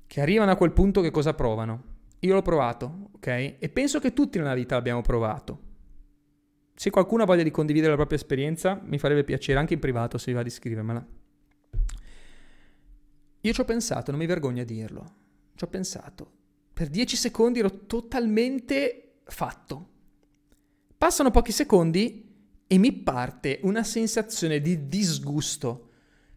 che 0.08 0.20
arrivano 0.20 0.50
a 0.50 0.56
quel 0.56 0.72
punto 0.72 1.02
che 1.02 1.12
cosa 1.12 1.34
provano. 1.34 1.84
Io 2.18 2.34
l'ho 2.34 2.42
provato, 2.42 3.10
ok? 3.12 3.26
E 3.60 3.70
penso 3.72 4.00
che 4.00 4.12
tutti 4.12 4.36
nella 4.36 4.54
vita 4.54 4.74
l'abbiamo 4.74 5.02
provato. 5.02 5.60
Se 6.74 6.90
qualcuno 6.90 7.22
ha 7.22 7.26
voglia 7.26 7.44
di 7.44 7.52
condividere 7.52 7.90
la 7.90 7.96
propria 7.96 8.18
esperienza, 8.18 8.80
mi 8.82 8.98
farebbe 8.98 9.22
piacere, 9.22 9.60
anche 9.60 9.74
in 9.74 9.78
privato, 9.78 10.18
se 10.18 10.32
vi 10.32 10.36
va 10.36 10.42
di 10.42 10.50
scrivermela. 10.50 11.06
Io 13.42 13.52
ci 13.52 13.60
ho 13.60 13.64
pensato, 13.64 14.10
non 14.10 14.18
mi 14.18 14.26
vergogno 14.26 14.62
a 14.62 14.64
dirlo. 14.64 15.14
Ci 15.54 15.62
ho 15.62 15.68
pensato. 15.68 16.32
Per 16.72 16.88
dieci 16.88 17.14
secondi 17.14 17.60
ero 17.60 17.86
totalmente 17.86 19.18
fatto. 19.26 19.88
Passano 20.98 21.30
pochi 21.30 21.52
secondi 21.52 22.34
e 22.66 22.78
mi 22.78 22.92
parte 22.92 23.60
una 23.62 23.84
sensazione 23.84 24.60
di 24.60 24.88
disgusto, 24.88 25.89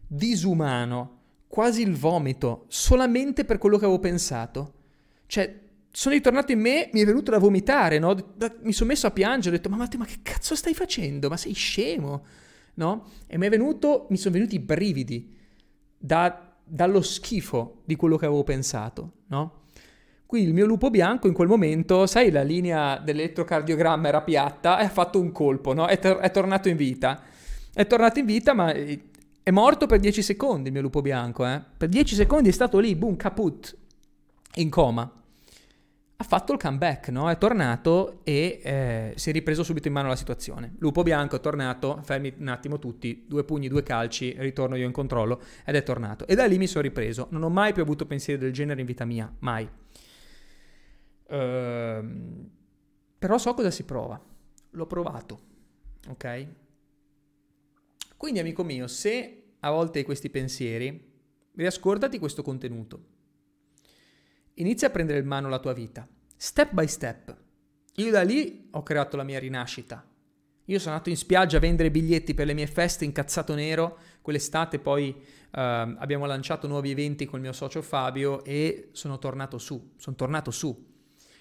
disumano, 0.06 1.20
quasi 1.48 1.82
il 1.82 1.94
vomito, 1.94 2.64
solamente 2.68 3.44
per 3.44 3.58
quello 3.58 3.78
che 3.78 3.84
avevo 3.84 4.00
pensato. 4.00 4.72
Cioè, 5.26 5.62
sono 5.90 6.14
ritornato 6.14 6.50
in 6.50 6.58
me, 6.58 6.90
mi 6.92 7.00
è 7.00 7.04
venuto 7.04 7.30
da 7.30 7.38
vomitare, 7.38 8.00
no? 8.00 8.16
Mi 8.62 8.72
sono 8.72 8.90
messo 8.90 9.06
a 9.06 9.12
piangere, 9.12 9.54
ho 9.54 9.58
detto, 9.58 9.68
ma 9.68 9.76
Matteo, 9.76 10.00
ma 10.00 10.06
che 10.06 10.18
cazzo 10.22 10.56
stai 10.56 10.74
facendo? 10.74 11.28
Ma 11.28 11.36
sei 11.36 11.52
scemo, 11.52 12.24
no? 12.74 13.10
E 13.28 13.38
mi 13.38 13.46
è 13.46 13.48
venuto, 13.48 14.06
mi 14.10 14.16
sono 14.16 14.34
venuti 14.34 14.56
i 14.56 14.58
brividi 14.58 15.36
da, 15.96 16.56
dallo 16.64 17.00
schifo 17.00 17.82
di 17.84 17.94
quello 17.94 18.16
che 18.16 18.26
avevo 18.26 18.42
pensato, 18.42 19.12
no? 19.28 19.62
Quindi 20.26 20.48
il 20.48 20.54
mio 20.54 20.66
lupo 20.66 20.90
bianco 20.90 21.28
in 21.28 21.32
quel 21.32 21.46
momento, 21.46 22.06
sai, 22.06 22.32
la 22.32 22.42
linea 22.42 22.98
dell'elettrocardiogramma 22.98 24.08
era 24.08 24.22
piatta 24.22 24.80
e 24.80 24.86
ha 24.86 24.90
fatto 24.90 25.20
un 25.20 25.30
colpo, 25.30 25.72
no? 25.74 25.86
È, 25.86 25.96
tor- 26.00 26.18
è 26.18 26.32
tornato 26.32 26.68
in 26.68 26.76
vita. 26.76 27.22
È 27.72 27.86
tornato 27.86 28.18
in 28.18 28.26
vita, 28.26 28.52
ma 28.52 28.74
è 29.44 29.50
morto 29.50 29.84
per 29.84 30.00
10 30.00 30.22
secondi 30.22 30.68
il 30.68 30.72
mio 30.72 30.80
lupo 30.80 31.02
bianco, 31.02 31.46
eh? 31.46 31.62
Per 31.76 31.90
10 31.90 32.14
secondi 32.14 32.48
è 32.48 32.52
stato 32.52 32.78
lì, 32.78 32.96
boom, 32.96 33.14
caput, 33.14 33.76
in 34.54 34.70
coma. 34.70 35.02
Ha 36.16 36.24
fatto 36.24 36.54
il 36.54 36.58
comeback, 36.58 37.10
no? 37.10 37.28
È 37.28 37.36
tornato 37.36 38.20
e 38.24 38.60
eh, 38.64 39.12
si 39.16 39.28
è 39.28 39.32
ripreso 39.34 39.62
subito 39.62 39.86
in 39.86 39.92
mano 39.92 40.08
la 40.08 40.16
situazione. 40.16 40.76
Lupo 40.78 41.02
bianco 41.02 41.36
è 41.36 41.40
tornato, 41.40 42.00
fermi 42.02 42.32
un 42.38 42.48
attimo 42.48 42.78
tutti, 42.78 43.26
due 43.28 43.44
pugni, 43.44 43.68
due 43.68 43.82
calci, 43.82 44.34
ritorno 44.38 44.76
io 44.76 44.86
in 44.86 44.92
controllo 44.92 45.42
ed 45.66 45.74
è 45.74 45.82
tornato. 45.82 46.26
E 46.26 46.34
da 46.34 46.46
lì 46.46 46.56
mi 46.56 46.66
sono 46.66 46.80
ripreso. 46.80 47.26
Non 47.28 47.42
ho 47.42 47.50
mai 47.50 47.74
più 47.74 47.82
avuto 47.82 48.06
pensieri 48.06 48.40
del 48.40 48.52
genere 48.52 48.80
in 48.80 48.86
vita 48.86 49.04
mia, 49.04 49.30
mai. 49.40 49.68
Ehm, 51.28 52.50
però 53.18 53.36
so 53.36 53.52
cosa 53.52 53.70
si 53.70 53.82
prova. 53.82 54.18
L'ho 54.70 54.86
provato, 54.86 55.40
ok? 56.08 56.46
Quindi, 58.24 58.40
amico 58.40 58.64
mio, 58.64 58.86
se 58.86 59.56
a 59.60 59.70
volte 59.70 59.98
hai 59.98 60.04
questi 60.06 60.30
pensieri, 60.30 61.12
riascoltati 61.56 62.18
questo 62.18 62.40
contenuto. 62.42 63.04
Inizia 64.54 64.88
a 64.88 64.90
prendere 64.90 65.18
in 65.18 65.26
mano 65.26 65.50
la 65.50 65.58
tua 65.58 65.74
vita, 65.74 66.08
step 66.34 66.72
by 66.72 66.86
step. 66.88 67.36
Io 67.96 68.10
da 68.10 68.22
lì 68.22 68.68
ho 68.70 68.82
creato 68.82 69.18
la 69.18 69.24
mia 69.24 69.38
rinascita. 69.38 70.08
Io 70.64 70.78
sono 70.78 70.92
andato 70.92 71.10
in 71.10 71.18
spiaggia 71.18 71.58
a 71.58 71.60
vendere 71.60 71.90
biglietti 71.90 72.32
per 72.32 72.46
le 72.46 72.54
mie 72.54 72.66
feste 72.66 73.04
incazzato 73.04 73.54
nero. 73.54 73.98
Quell'estate 74.22 74.78
poi 74.78 75.10
uh, 75.10 75.20
abbiamo 75.50 76.24
lanciato 76.24 76.66
nuovi 76.66 76.92
eventi 76.92 77.26
con 77.26 77.40
il 77.40 77.44
mio 77.44 77.52
socio 77.52 77.82
Fabio 77.82 78.42
e 78.42 78.88
sono 78.92 79.18
tornato 79.18 79.58
su. 79.58 79.92
Sono 79.96 80.16
tornato 80.16 80.50
su. 80.50 80.74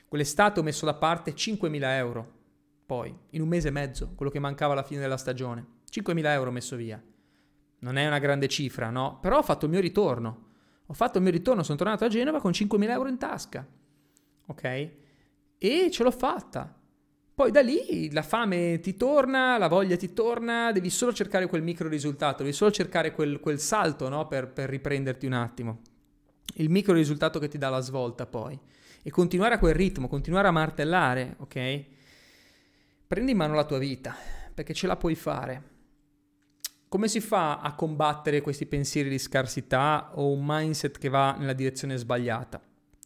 Quell'estate 0.06 0.60
ho 0.60 0.64
messo 0.64 0.84
da 0.84 0.96
parte 0.96 1.34
5.000 1.34 1.82
euro. 1.96 2.34
Poi, 2.86 3.18
in 3.30 3.42
un 3.42 3.48
mese 3.48 3.70
e 3.70 3.72
mezzo, 3.72 4.12
quello 4.16 4.30
che 4.30 4.40
mancava 4.40 4.74
alla 4.74 4.84
fine 4.84 5.00
della 5.00 5.16
stagione. 5.16 5.73
5.000 5.94 6.26
euro 6.26 6.52
messo 6.52 6.76
via. 6.76 7.02
Non 7.80 7.98
è 7.98 8.08
una 8.08 8.18
grande 8.18 8.48
cifra, 8.48 8.90
no? 8.90 9.20
Però 9.22 9.38
ho 9.38 9.44
fatto 9.44 9.66
il 9.66 9.72
mio 9.72 9.80
ritorno. 9.82 10.52
Ho 10.88 10.94
fatto 10.94 11.18
il 11.18 11.24
mio 11.24 11.32
ritorno, 11.32 11.62
sono 11.62 11.78
tornato 11.78 12.06
a 12.06 12.08
Genova 12.08 12.42
con 12.42 12.52
5.000 12.52 12.90
euro 12.90 13.10
in 13.10 13.18
tasca. 13.18 13.68
Ok? 14.48 14.90
E 15.58 15.90
ce 15.92 16.04
l'ho 16.04 16.12
fatta. 16.12 16.76
Poi 17.36 17.52
da 17.52 17.62
lì 17.62 18.12
la 18.12 18.22
fame 18.22 18.80
ti 18.80 18.96
torna, 18.96 19.58
la 19.58 19.68
voglia 19.68 19.96
ti 19.96 20.14
torna, 20.14 20.72
devi 20.72 20.90
solo 20.90 21.14
cercare 21.14 21.48
quel 21.48 21.64
micro 21.64 21.88
risultato, 21.88 22.44
devi 22.44 22.54
solo 22.54 22.72
cercare 22.72 23.12
quel, 23.12 23.40
quel 23.40 23.60
salto 23.60 24.08
no? 24.08 24.28
per, 24.28 24.50
per 24.50 24.70
riprenderti 24.70 25.26
un 25.26 25.34
attimo. 25.34 25.82
Il 26.56 26.70
micro 26.70 26.94
risultato 26.94 27.40
che 27.40 27.48
ti 27.48 27.58
dà 27.58 27.70
la 27.70 27.80
svolta 27.80 28.26
poi. 28.26 28.60
E 29.02 29.10
continuare 29.10 29.56
a 29.56 29.60
quel 29.60 29.74
ritmo, 29.74 30.08
continuare 30.08 30.48
a 30.48 30.52
martellare, 30.52 31.36
ok? 31.40 31.84
Prendi 33.08 33.32
in 33.32 33.38
mano 33.38 33.56
la 33.56 33.66
tua 33.66 33.80
vita, 33.80 34.16
perché 34.54 34.74
ce 34.74 34.88
la 34.88 34.96
puoi 34.96 35.16
fare. 35.16 35.72
Come 36.94 37.08
si 37.08 37.22
fa 37.22 37.58
a 37.58 37.74
combattere 37.74 38.42
questi 38.42 38.68
pensieri 38.68 39.10
di 39.10 39.18
scarsità 39.18 40.12
o 40.14 40.30
un 40.30 40.44
mindset 40.46 41.00
che 41.00 41.10
va 41.10 41.36
nella 41.40 41.54
direzione 41.54 41.98
sbagliata? 41.98 42.62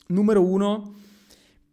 Numero 0.07 0.43
uno, 0.43 0.95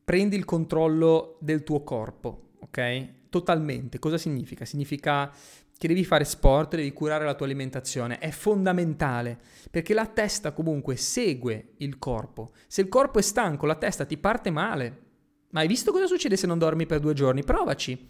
prendi 0.05 0.37
il 0.37 0.44
controllo 0.44 1.38
del 1.40 1.64
tuo 1.64 1.83
corpo, 1.83 2.50
ok? 2.61 3.29
Totalmente. 3.31 3.98
Cosa 3.98 4.16
significa? 4.16 4.64
Significa 4.64 5.29
che 5.77 5.88
devi 5.88 6.05
fare 6.05 6.22
sport, 6.22 6.77
devi 6.77 6.92
curare 6.92 7.24
la 7.24 7.35
tua 7.35 7.46
alimentazione. 7.46 8.18
È 8.18 8.31
fondamentale 8.31 9.37
perché 9.68 9.92
la 9.92 10.07
testa 10.07 10.53
comunque 10.53 10.94
segue 10.94 11.72
il 11.79 11.98
corpo. 11.98 12.53
Se 12.68 12.81
il 12.81 12.88
corpo 12.88 13.18
è 13.18 13.22
stanco, 13.22 13.66
la 13.66 13.74
testa 13.74 14.05
ti 14.05 14.18
parte 14.18 14.50
male. 14.50 15.03
Ma 15.50 15.62
hai 15.62 15.66
visto 15.66 15.90
cosa 15.90 16.07
succede 16.07 16.37
se 16.37 16.46
non 16.46 16.59
dormi 16.59 16.87
per 16.87 17.00
due 17.00 17.12
giorni? 17.12 17.42
Provaci. 17.42 18.09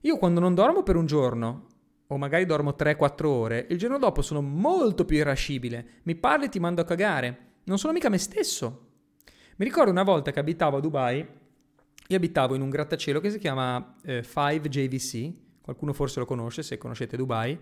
Io 0.00 0.16
quando 0.16 0.40
non 0.40 0.56
dormo 0.56 0.82
per 0.82 0.96
un 0.96 1.06
giorno 1.06 1.67
o 2.08 2.16
magari 2.16 2.46
dormo 2.46 2.74
3-4 2.78 3.26
ore, 3.26 3.66
il 3.68 3.78
giorno 3.78 3.98
dopo 3.98 4.22
sono 4.22 4.40
molto 4.40 5.04
più 5.04 5.18
irascibile. 5.18 6.00
Mi 6.04 6.14
parli 6.14 6.46
e 6.46 6.48
ti 6.48 6.58
mando 6.58 6.80
a 6.80 6.84
cagare. 6.84 7.46
Non 7.64 7.78
sono 7.78 7.92
mica 7.92 8.08
me 8.08 8.18
stesso. 8.18 8.86
Mi 9.56 9.64
ricordo 9.64 9.90
una 9.90 10.04
volta 10.04 10.30
che 10.30 10.38
abitavo 10.38 10.78
a 10.78 10.80
Dubai, 10.80 11.26
io 12.10 12.16
abitavo 12.16 12.54
in 12.54 12.62
un 12.62 12.70
grattacielo 12.70 13.20
che 13.20 13.30
si 13.30 13.38
chiama 13.38 13.96
eh, 14.02 14.22
5JVC, 14.22 15.32
qualcuno 15.60 15.92
forse 15.92 16.20
lo 16.20 16.24
conosce 16.24 16.62
se 16.62 16.78
conoscete 16.78 17.16
Dubai, 17.16 17.58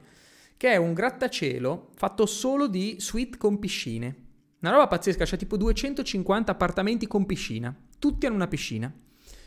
che 0.57 0.71
è 0.71 0.77
un 0.77 0.93
grattacielo 0.93 1.91
fatto 1.97 2.27
solo 2.27 2.69
di 2.69 2.97
suite 3.01 3.39
con 3.39 3.59
piscine. 3.59 4.25
Una 4.61 4.71
roba 4.71 4.87
pazzesca, 4.87 5.25
c'è 5.25 5.37
tipo 5.37 5.57
250 5.57 6.53
appartamenti 6.53 7.09
con 7.09 7.27
piscina, 7.27 7.75
tutti 7.99 8.27
hanno 8.27 8.37
una 8.37 8.47
piscina. 8.47 8.93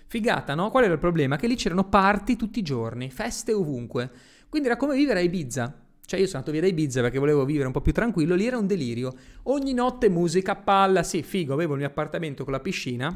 Figata, 0.08 0.56
no? 0.56 0.72
Qual 0.72 0.84
era 0.84 0.94
il 0.94 1.00
problema? 1.00 1.36
Che 1.38 1.46
lì 1.46 1.56
c'erano 1.56 1.88
party 1.88 2.36
tutti 2.36 2.60
i 2.60 2.64
giorni, 2.64 3.12
feste 3.12 3.54
ovunque. 3.54 4.12
Quindi 4.50 4.68
era 4.68 4.78
come 4.78 4.96
vivere 4.96 5.20
a 5.20 5.22
Ibiza. 5.22 5.86
Cioè 6.04 6.20
io 6.20 6.26
sono 6.26 6.40
andato 6.40 6.52
via 6.52 6.62
da 6.62 6.68
Ibiza 6.68 7.02
perché 7.02 7.20
volevo 7.20 7.46
vivere 7.46 7.68
un 7.68 7.72
po' 7.72 7.82
più 7.82 7.94
tranquillo, 7.94 8.34
lì 8.34 8.48
era 8.48 8.58
un 8.58 8.66
delirio. 8.66 9.14
Ogni 9.44 9.74
notte 9.74 10.10
musica, 10.10 10.56
palla, 10.56 11.04
sì, 11.04 11.22
figo, 11.22 11.54
avevo 11.54 11.74
il 11.74 11.80
mio 11.80 11.88
appartamento 11.88 12.44
con 12.44 12.54
la 12.54 12.60
piscina, 12.60 13.16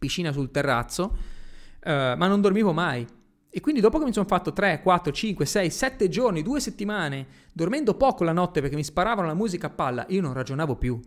piscina 0.00 0.32
sul 0.32 0.50
terrazzo, 0.50 1.16
uh, 1.84 1.90
ma 1.90 2.26
non 2.26 2.40
dormivo 2.40 2.72
mai. 2.72 3.06
E 3.50 3.60
quindi 3.60 3.80
dopo 3.80 3.98
che 3.98 4.04
mi 4.04 4.12
sono 4.12 4.26
fatto 4.26 4.52
3, 4.52 4.82
4, 4.82 5.12
5, 5.12 5.46
6, 5.46 5.70
7 5.70 6.08
giorni, 6.08 6.42
2 6.42 6.60
settimane, 6.60 7.26
dormendo 7.52 7.94
poco 7.94 8.24
la 8.24 8.32
notte 8.32 8.60
perché 8.60 8.74
mi 8.74 8.84
sparavano 8.84 9.28
la 9.28 9.34
musica 9.34 9.68
a 9.68 9.70
palla, 9.70 10.04
io 10.08 10.20
non 10.20 10.32
ragionavo 10.32 10.74
più. 10.74 11.00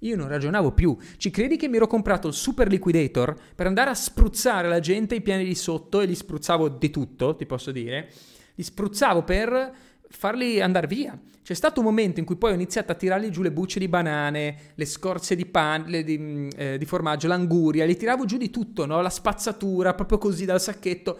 Io 0.00 0.16
non 0.16 0.28
ragionavo 0.28 0.72
più. 0.72 0.96
Ci 1.16 1.30
credi 1.30 1.56
che 1.56 1.68
mi 1.68 1.76
ero 1.76 1.86
comprato 1.86 2.28
il 2.28 2.34
super 2.34 2.68
liquidator 2.68 3.34
per 3.54 3.66
andare 3.66 3.90
a 3.90 3.94
spruzzare 3.94 4.68
la 4.68 4.80
gente 4.80 5.14
i 5.14 5.22
piani 5.22 5.44
di 5.44 5.54
sotto 5.54 6.00
e 6.00 6.06
li 6.06 6.14
spruzzavo 6.14 6.68
di 6.68 6.90
tutto, 6.90 7.34
ti 7.34 7.46
posso 7.46 7.70
dire? 7.70 8.10
Li 8.56 8.62
spruzzavo 8.62 9.22
per 9.22 9.72
farli 10.08 10.60
andare 10.60 10.86
via. 10.86 11.18
C'è 11.42 11.54
stato 11.54 11.78
un 11.78 11.86
momento 11.86 12.18
in 12.18 12.26
cui 12.26 12.34
poi 12.34 12.50
ho 12.50 12.54
iniziato 12.54 12.90
a 12.90 12.96
tirargli 12.96 13.28
giù 13.30 13.40
le 13.40 13.52
bucce 13.52 13.78
di 13.78 13.86
banane, 13.86 14.72
le 14.74 14.84
scorze 14.84 15.36
di, 15.36 15.46
pan, 15.46 15.84
di, 16.04 16.18
mm, 16.18 16.48
eh, 16.56 16.78
di 16.78 16.84
formaggio, 16.84 17.28
l'anguria, 17.28 17.84
li 17.84 17.96
tiravo 17.96 18.24
giù 18.24 18.36
di 18.36 18.50
tutto, 18.50 18.84
no? 18.84 19.00
la 19.00 19.10
spazzatura, 19.10 19.94
proprio 19.94 20.18
così 20.18 20.44
dal 20.44 20.60
sacchetto, 20.60 21.16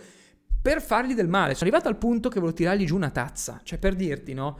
per 0.61 0.83
fargli 0.83 1.15
del 1.15 1.29
male. 1.29 1.55
Sono 1.55 1.71
arrivato 1.71 1.89
al 1.89 1.97
punto 1.97 2.29
che 2.29 2.41
volevo 2.41 2.57
tirargli 2.57 2.87
giù 2.87 2.97
una 2.97 3.11
tazza, 3.11 3.61
cioè 3.63 3.79
per 3.79 3.95
dirti, 3.95 4.35
no? 4.35 4.59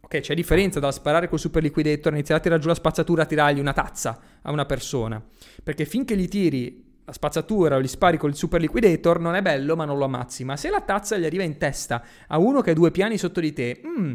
Ok, 0.00 0.20
c'è 0.20 0.34
differenza 0.34 0.80
dal 0.80 0.92
sparare 0.92 1.28
col 1.28 1.38
super 1.38 1.62
liquidator, 1.62 2.12
iniziare 2.12 2.40
a 2.40 2.42
tirare 2.42 2.60
giù 2.60 2.66
la 2.66 2.74
spazzatura, 2.74 3.22
a 3.22 3.26
tirargli 3.26 3.60
una 3.60 3.72
tazza 3.72 4.20
a 4.42 4.50
una 4.50 4.64
persona. 4.64 5.22
Perché 5.62 5.84
finché 5.84 6.16
gli 6.16 6.26
tiri 6.26 6.87
la 7.08 7.14
spazzatura 7.14 7.76
o 7.76 7.80
gli 7.80 7.88
spari 7.88 8.18
col 8.18 8.34
super 8.34 8.60
liquidator 8.60 9.18
non 9.18 9.34
è 9.34 9.40
bello 9.40 9.74
ma 9.76 9.86
non 9.86 9.96
lo 9.96 10.04
ammazzi, 10.04 10.44
ma 10.44 10.58
se 10.58 10.68
la 10.68 10.82
tazza 10.82 11.16
gli 11.16 11.24
arriva 11.24 11.42
in 11.42 11.56
testa 11.56 12.04
a 12.26 12.38
uno 12.38 12.60
che 12.60 12.72
ha 12.72 12.74
due 12.74 12.90
piani 12.90 13.16
sotto 13.16 13.40
di 13.40 13.54
te, 13.54 13.80
mm, 13.84 14.12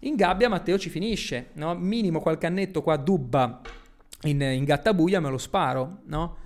in 0.00 0.16
gabbia 0.16 0.48
Matteo 0.48 0.76
ci 0.76 0.90
finisce, 0.90 1.50
no? 1.52 1.74
Minimo 1.76 2.20
qualche 2.20 2.46
annetto 2.46 2.82
qua 2.82 2.96
dubba 2.96 3.60
in, 4.22 4.40
in 4.40 4.64
gattabuia 4.64 5.20
me 5.20 5.30
lo 5.30 5.38
sparo, 5.38 6.00
no? 6.06 6.36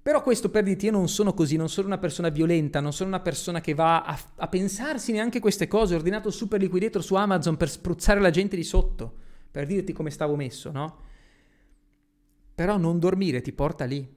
Però 0.00 0.22
questo 0.22 0.48
per 0.48 0.64
dirti, 0.64 0.86
io 0.86 0.92
non 0.92 1.08
sono 1.08 1.34
così, 1.34 1.56
non 1.56 1.68
sono 1.68 1.88
una 1.88 1.98
persona 1.98 2.30
violenta, 2.30 2.80
non 2.80 2.94
sono 2.94 3.10
una 3.10 3.20
persona 3.20 3.60
che 3.60 3.74
va 3.74 4.04
a, 4.04 4.18
a 4.36 4.48
pensarsi 4.48 5.12
neanche 5.12 5.38
queste 5.40 5.68
cose. 5.68 5.92
Ho 5.92 5.98
ordinato 5.98 6.28
il 6.28 6.34
super 6.34 6.58
liquidator 6.58 7.04
su 7.04 7.14
Amazon 7.14 7.58
per 7.58 7.68
spruzzare 7.68 8.18
la 8.18 8.30
gente 8.30 8.56
di 8.56 8.64
sotto, 8.64 9.12
per 9.50 9.66
dirti 9.66 9.92
come 9.92 10.08
stavo 10.08 10.34
messo, 10.34 10.70
no? 10.70 10.96
Però 12.54 12.78
non 12.78 12.98
dormire 12.98 13.42
ti 13.42 13.52
porta 13.52 13.84
lì 13.84 14.16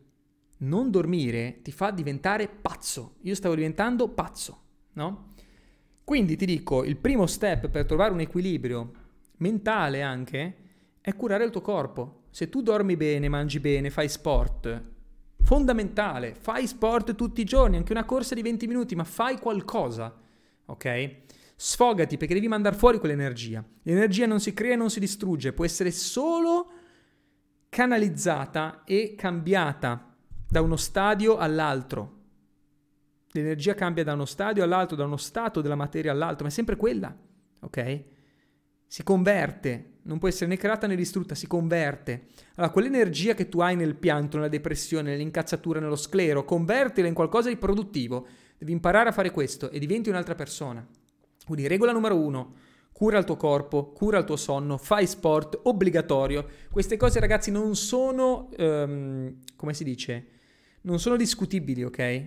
non 0.61 0.91
dormire 0.91 1.61
ti 1.61 1.71
fa 1.71 1.91
diventare 1.91 2.47
pazzo. 2.47 3.15
Io 3.21 3.35
stavo 3.35 3.55
diventando 3.55 4.09
pazzo, 4.09 4.61
no? 4.93 5.33
Quindi 6.03 6.35
ti 6.35 6.45
dico, 6.45 6.83
il 6.83 6.97
primo 6.97 7.25
step 7.25 7.69
per 7.69 7.85
trovare 7.85 8.11
un 8.11 8.19
equilibrio 8.19 8.91
mentale 9.37 10.01
anche 10.01 10.55
è 10.99 11.15
curare 11.15 11.45
il 11.45 11.51
tuo 11.51 11.61
corpo. 11.61 12.23
Se 12.31 12.49
tu 12.49 12.61
dormi 12.61 12.95
bene, 12.95 13.29
mangi 13.29 13.59
bene, 13.59 13.89
fai 13.89 14.09
sport, 14.09 14.81
fondamentale, 15.41 16.35
fai 16.35 16.67
sport 16.67 17.15
tutti 17.15 17.41
i 17.41 17.45
giorni, 17.45 17.77
anche 17.77 17.91
una 17.91 18.05
corsa 18.05 18.35
di 18.35 18.41
20 18.41 18.67
minuti, 18.67 18.95
ma 18.95 19.03
fai 19.03 19.37
qualcosa, 19.37 20.15
ok? 20.65 21.15
Sfogati 21.55 22.17
perché 22.17 22.33
devi 22.33 22.47
mandare 22.47 22.75
fuori 22.75 22.99
quell'energia. 22.99 23.63
L'energia 23.83 24.25
non 24.25 24.39
si 24.39 24.53
crea 24.53 24.73
e 24.73 24.77
non 24.77 24.89
si 24.89 24.99
distrugge, 24.99 25.53
può 25.53 25.65
essere 25.65 25.91
solo 25.91 26.71
canalizzata 27.69 28.83
e 28.83 29.15
cambiata 29.15 30.10
da 30.51 30.59
uno 30.59 30.75
stadio 30.75 31.37
all'altro. 31.37 32.19
L'energia 33.31 33.73
cambia 33.73 34.03
da 34.03 34.11
uno 34.11 34.25
stadio 34.25 34.65
all'altro, 34.65 34.97
da 34.97 35.05
uno 35.05 35.15
stato 35.15 35.61
della 35.61 35.75
materia 35.75 36.11
all'altro, 36.11 36.43
ma 36.43 36.49
è 36.49 36.53
sempre 36.53 36.75
quella, 36.75 37.15
ok? 37.61 38.03
Si 38.85 39.01
converte, 39.01 39.99
non 40.01 40.19
può 40.19 40.27
essere 40.27 40.47
né 40.47 40.57
creata 40.57 40.87
né 40.87 40.97
distrutta, 40.97 41.35
si 41.35 41.47
converte. 41.47 42.25
Allora, 42.55 42.73
quell'energia 42.73 43.33
che 43.33 43.47
tu 43.47 43.61
hai 43.61 43.77
nel 43.77 43.95
pianto, 43.95 44.35
nella 44.35 44.49
depressione, 44.49 45.11
nell'incazzatura, 45.11 45.79
nello 45.79 45.95
sclero, 45.95 46.43
convertila 46.43 47.07
in 47.07 47.13
qualcosa 47.13 47.47
di 47.47 47.55
produttivo. 47.55 48.27
Devi 48.57 48.73
imparare 48.73 49.07
a 49.07 49.13
fare 49.13 49.31
questo 49.31 49.69
e 49.69 49.79
diventi 49.79 50.09
un'altra 50.09 50.35
persona. 50.35 50.85
Quindi 51.45 51.65
regola 51.67 51.93
numero 51.93 52.19
uno, 52.19 52.55
cura 52.91 53.17
il 53.17 53.23
tuo 53.23 53.37
corpo, 53.37 53.93
cura 53.93 54.17
il 54.17 54.25
tuo 54.25 54.35
sonno, 54.35 54.77
fai 54.77 55.07
sport, 55.07 55.61
obbligatorio. 55.63 56.45
Queste 56.69 56.97
cose 56.97 57.21
ragazzi 57.21 57.51
non 57.51 57.73
sono, 57.77 58.49
um, 58.57 59.37
come 59.55 59.73
si 59.73 59.85
dice, 59.85 60.39
non 60.81 60.99
sono 60.99 61.15
discutibili, 61.15 61.83
ok? 61.83 62.25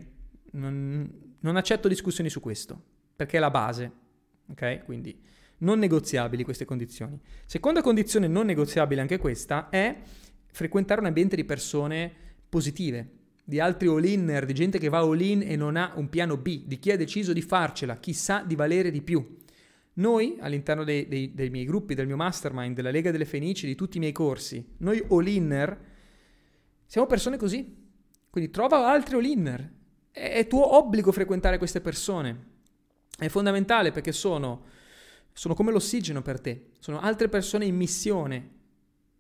Non, 0.52 1.34
non 1.40 1.56
accetto 1.56 1.88
discussioni 1.88 2.30
su 2.30 2.40
questo, 2.40 2.80
perché 3.16 3.36
è 3.36 3.40
la 3.40 3.50
base, 3.50 3.90
ok? 4.50 4.84
Quindi 4.84 5.18
non 5.58 5.78
negoziabili 5.78 6.44
queste 6.44 6.64
condizioni. 6.64 7.18
Seconda 7.46 7.80
condizione 7.80 8.26
non 8.26 8.46
negoziabile 8.46 9.00
anche 9.00 9.18
questa 9.18 9.68
è 9.68 10.00
frequentare 10.46 11.00
un 11.00 11.06
ambiente 11.06 11.36
di 11.36 11.44
persone 11.44 12.12
positive, 12.48 13.10
di 13.44 13.60
altri 13.60 13.88
all-inner, 13.88 14.44
di 14.46 14.54
gente 14.54 14.78
che 14.78 14.88
va 14.88 14.98
all-in 14.98 15.42
e 15.42 15.56
non 15.56 15.76
ha 15.76 15.92
un 15.96 16.08
piano 16.08 16.36
B, 16.36 16.64
di 16.64 16.78
chi 16.78 16.92
ha 16.92 16.96
deciso 16.96 17.32
di 17.32 17.42
farcela, 17.42 17.98
chi 17.98 18.12
sa 18.12 18.42
di 18.46 18.54
valere 18.54 18.90
di 18.90 19.02
più. 19.02 19.42
Noi, 19.94 20.36
all'interno 20.40 20.82
dei, 20.82 21.06
dei, 21.06 21.34
dei 21.34 21.50
miei 21.50 21.64
gruppi, 21.64 21.94
del 21.94 22.06
mio 22.06 22.16
mastermind, 22.16 22.74
della 22.74 22.90
Lega 22.90 23.10
delle 23.10 23.24
Fenici, 23.24 23.66
di 23.66 23.74
tutti 23.74 23.96
i 23.96 24.00
miei 24.00 24.12
corsi, 24.12 24.74
noi 24.78 25.04
all-inner, 25.08 25.78
siamo 26.86 27.06
persone 27.06 27.36
così. 27.36 27.82
Quindi 28.34 28.50
trova 28.50 28.90
altri 28.90 29.14
all-inner. 29.14 29.70
È, 30.10 30.44
tuo 30.48 30.74
obbligo 30.74 31.12
frequentare 31.12 31.56
queste 31.56 31.80
persone. 31.80 32.46
È 33.16 33.28
fondamentale 33.28 33.92
perché 33.92 34.10
sono, 34.10 34.64
sono 35.32 35.54
come 35.54 35.70
l'ossigeno 35.70 36.20
per 36.20 36.40
te. 36.40 36.70
Sono 36.80 36.98
altre 36.98 37.28
persone 37.28 37.64
in 37.64 37.76
missione 37.76 38.44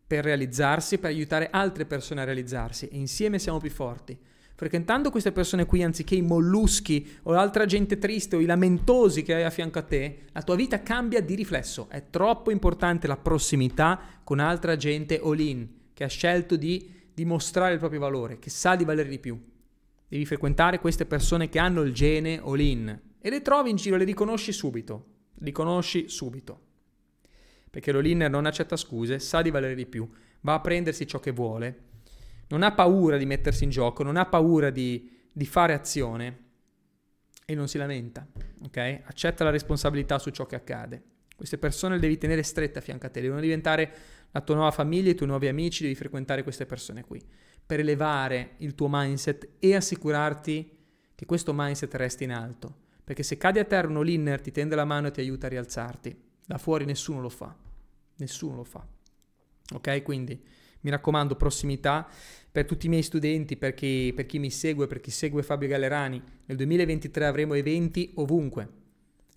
per 0.04 0.24
realizzarsi, 0.24 0.98
per 0.98 1.10
aiutare 1.10 1.48
altre 1.52 1.86
persone 1.86 2.22
a 2.22 2.24
realizzarsi. 2.24 2.88
E 2.88 2.96
insieme 2.96 3.38
siamo 3.38 3.58
più 3.58 3.70
forti. 3.70 4.18
Frequentando 4.56 5.10
queste 5.10 5.30
persone 5.30 5.64
qui, 5.64 5.84
anziché 5.84 6.16
i 6.16 6.20
molluschi 6.20 7.18
o 7.22 7.30
l'altra 7.30 7.66
gente 7.66 7.98
triste 7.98 8.34
o 8.34 8.40
i 8.40 8.46
lamentosi 8.46 9.22
che 9.22 9.34
hai 9.34 9.44
a 9.44 9.50
fianco 9.50 9.78
a 9.78 9.82
te, 9.82 10.22
la 10.32 10.42
tua 10.42 10.56
vita 10.56 10.82
cambia 10.82 11.22
di 11.22 11.36
riflesso. 11.36 11.86
È 11.88 12.02
troppo 12.10 12.50
importante 12.50 13.06
la 13.06 13.16
prossimità 13.16 14.00
con 14.24 14.40
altra 14.40 14.74
gente 14.74 15.20
all-in, 15.22 15.68
che 15.92 16.02
ha 16.02 16.08
scelto 16.08 16.56
di 16.56 16.93
dimostrare 17.14 17.72
il 17.72 17.78
proprio 17.78 18.00
valore, 18.00 18.38
che 18.38 18.50
sa 18.50 18.76
di 18.76 18.84
valere 18.84 19.08
di 19.08 19.18
più. 19.18 19.42
Devi 20.06 20.26
frequentare 20.26 20.78
queste 20.78 21.06
persone 21.06 21.48
che 21.48 21.58
hanno 21.58 21.82
il 21.82 21.94
gene 21.94 22.40
all-in 22.44 23.00
e 23.20 23.30
le 23.30 23.42
trovi 23.42 23.70
in 23.70 23.76
giro, 23.76 23.96
le 23.96 24.04
riconosci 24.04 24.52
subito. 24.52 25.12
Li 25.38 25.52
conosci 25.52 26.08
subito. 26.08 26.60
Perché 27.70 27.90
l'all-in 27.90 28.26
non 28.30 28.46
accetta 28.46 28.76
scuse, 28.76 29.18
sa 29.18 29.42
di 29.42 29.50
valere 29.50 29.74
di 29.74 29.86
più, 29.86 30.08
va 30.40 30.54
a 30.54 30.60
prendersi 30.60 31.06
ciò 31.06 31.18
che 31.20 31.32
vuole 31.32 31.92
non 32.48 32.62
ha 32.62 32.72
paura 32.72 33.16
di 33.16 33.26
mettersi 33.26 33.64
in 33.64 33.70
gioco, 33.70 34.02
non 34.02 34.16
ha 34.16 34.26
paura 34.26 34.70
di, 34.70 35.10
di 35.32 35.46
fare 35.46 35.72
azione 35.72 36.42
e 37.44 37.54
non 37.54 37.68
si 37.68 37.78
lamenta, 37.78 38.26
ok? 38.64 39.00
Accetta 39.04 39.44
la 39.44 39.50
responsabilità 39.50 40.18
su 40.18 40.30
ciò 40.30 40.46
che 40.46 40.54
accade. 40.54 41.02
Queste 41.36 41.58
persone 41.58 41.94
le 41.94 42.00
devi 42.00 42.18
tenere 42.18 42.42
strette 42.42 42.78
a 42.78 42.82
fianco 42.82 43.06
a 43.06 43.08
te, 43.10 43.20
devono 43.20 43.40
diventare 43.40 43.92
la 44.30 44.40
tua 44.40 44.54
nuova 44.54 44.70
famiglia, 44.70 45.10
i 45.10 45.14
tuoi 45.14 45.28
nuovi 45.28 45.48
amici, 45.48 45.82
devi 45.82 45.94
frequentare 45.94 46.42
queste 46.42 46.66
persone 46.66 47.04
qui 47.04 47.22
per 47.66 47.80
elevare 47.80 48.54
il 48.58 48.74
tuo 48.74 48.88
mindset 48.90 49.48
e 49.58 49.74
assicurarti 49.74 50.70
che 51.14 51.26
questo 51.26 51.52
mindset 51.54 51.94
resti 51.94 52.24
in 52.24 52.32
alto. 52.32 52.82
Perché 53.04 53.22
se 53.22 53.36
cadi 53.36 53.58
a 53.58 53.64
terra 53.64 53.88
uno 53.88 54.02
linner 54.02 54.40
ti 54.40 54.50
tende 54.50 54.74
la 54.74 54.84
mano 54.84 55.08
e 55.08 55.10
ti 55.10 55.20
aiuta 55.20 55.46
a 55.46 55.50
rialzarti. 55.50 56.16
Da 56.46 56.58
fuori 56.58 56.84
nessuno 56.84 57.20
lo 57.20 57.28
fa. 57.28 57.54
Nessuno 58.16 58.56
lo 58.56 58.64
fa. 58.64 58.86
Ok? 59.74 60.02
Quindi 60.02 60.40
mi 60.80 60.90
raccomando, 60.90 61.36
prossimità 61.36 62.06
per 62.50 62.66
tutti 62.66 62.86
i 62.86 62.88
miei 62.88 63.02
studenti, 63.02 63.56
per 63.56 63.74
chi, 63.74 64.12
per 64.14 64.26
chi 64.26 64.38
mi 64.38 64.50
segue, 64.50 64.86
per 64.86 65.00
chi 65.00 65.10
segue 65.10 65.42
Fabio 65.42 65.68
Gallerani. 65.68 66.22
Nel 66.46 66.56
2023 66.56 67.26
avremo 67.26 67.54
eventi 67.54 68.12
ovunque. 68.16 68.82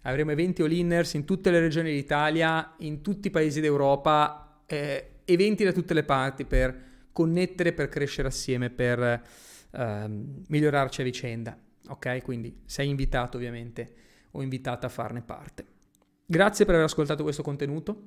Avremo 0.08 0.32
eventi 0.32 0.62
all-inners 0.62 1.14
in 1.16 1.26
tutte 1.26 1.52
le 1.52 1.60
regioni 1.60 1.92
d'Italia, 1.92 2.76
in 2.80 3.02
tutti 3.02 3.28
i 3.28 3.30
paesi 3.30 3.60
d'Europa, 3.60 4.62
eh, 4.66 5.20
eventi 5.26 5.66
da 5.66 5.74
tutte 5.74 5.94
le 5.94 6.04
parti 6.04 6.46
per 6.46 6.86
connettere, 7.12 7.74
per 7.74 7.90
crescere 7.90 8.30
assieme, 8.30 8.70
per 8.70 9.02
eh, 9.70 10.10
migliorarci 10.48 11.02
a 11.02 11.04
vicenda. 11.04 11.58
Ok? 11.90 12.22
Quindi 12.24 12.62
sei 12.66 12.88
invitato 12.88 13.36
ovviamente 13.36 13.94
o 14.32 14.42
invitata 14.42 14.88
a 14.88 14.90
farne 14.90 15.22
parte. 15.22 15.66
Grazie 16.26 16.64
per 16.64 16.76
aver 16.76 16.88
ascoltato 16.88 17.24
questo 17.24 17.44
contenuto. 17.44 18.02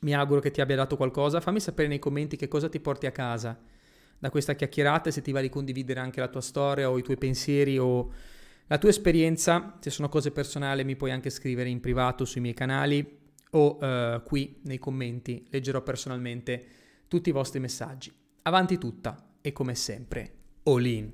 Mi 0.00 0.14
auguro 0.14 0.40
che 0.40 0.50
ti 0.50 0.62
abbia 0.62 0.76
dato 0.76 0.96
qualcosa. 0.96 1.40
Fammi 1.40 1.60
sapere 1.60 1.88
nei 1.88 1.98
commenti 1.98 2.36
che 2.36 2.48
cosa 2.48 2.70
ti 2.70 2.80
porti 2.80 3.04
a 3.04 3.10
casa 3.10 3.58
da 4.18 4.30
questa 4.30 4.54
chiacchierata 4.54 5.10
e 5.10 5.12
se 5.12 5.20
ti 5.20 5.32
va 5.32 5.42
di 5.42 5.50
condividere 5.50 6.00
anche 6.00 6.20
la 6.20 6.28
tua 6.28 6.40
storia 6.40 6.90
o 6.90 6.96
i 6.96 7.02
tuoi 7.02 7.18
pensieri 7.18 7.76
o 7.76 8.10
la 8.70 8.78
tua 8.78 8.88
esperienza. 8.88 9.76
Se 9.80 9.90
sono 9.90 10.08
cose 10.08 10.30
personali 10.30 10.84
mi 10.84 10.96
puoi 10.96 11.10
anche 11.10 11.28
scrivere 11.30 11.68
in 11.68 11.80
privato 11.80 12.24
sui 12.24 12.40
miei 12.40 12.54
canali 12.54 13.18
o 13.50 13.78
uh, 13.80 14.22
qui 14.22 14.60
nei 14.62 14.78
commenti. 14.78 15.44
Leggerò 15.50 15.82
personalmente 15.82 16.66
tutti 17.08 17.28
i 17.28 17.32
vostri 17.32 17.58
messaggi. 17.58 18.12
Avanti 18.42 18.78
tutta 18.78 19.32
e 19.40 19.52
come 19.52 19.74
sempre, 19.74 20.32
all 20.62 20.86
in. 20.86 21.08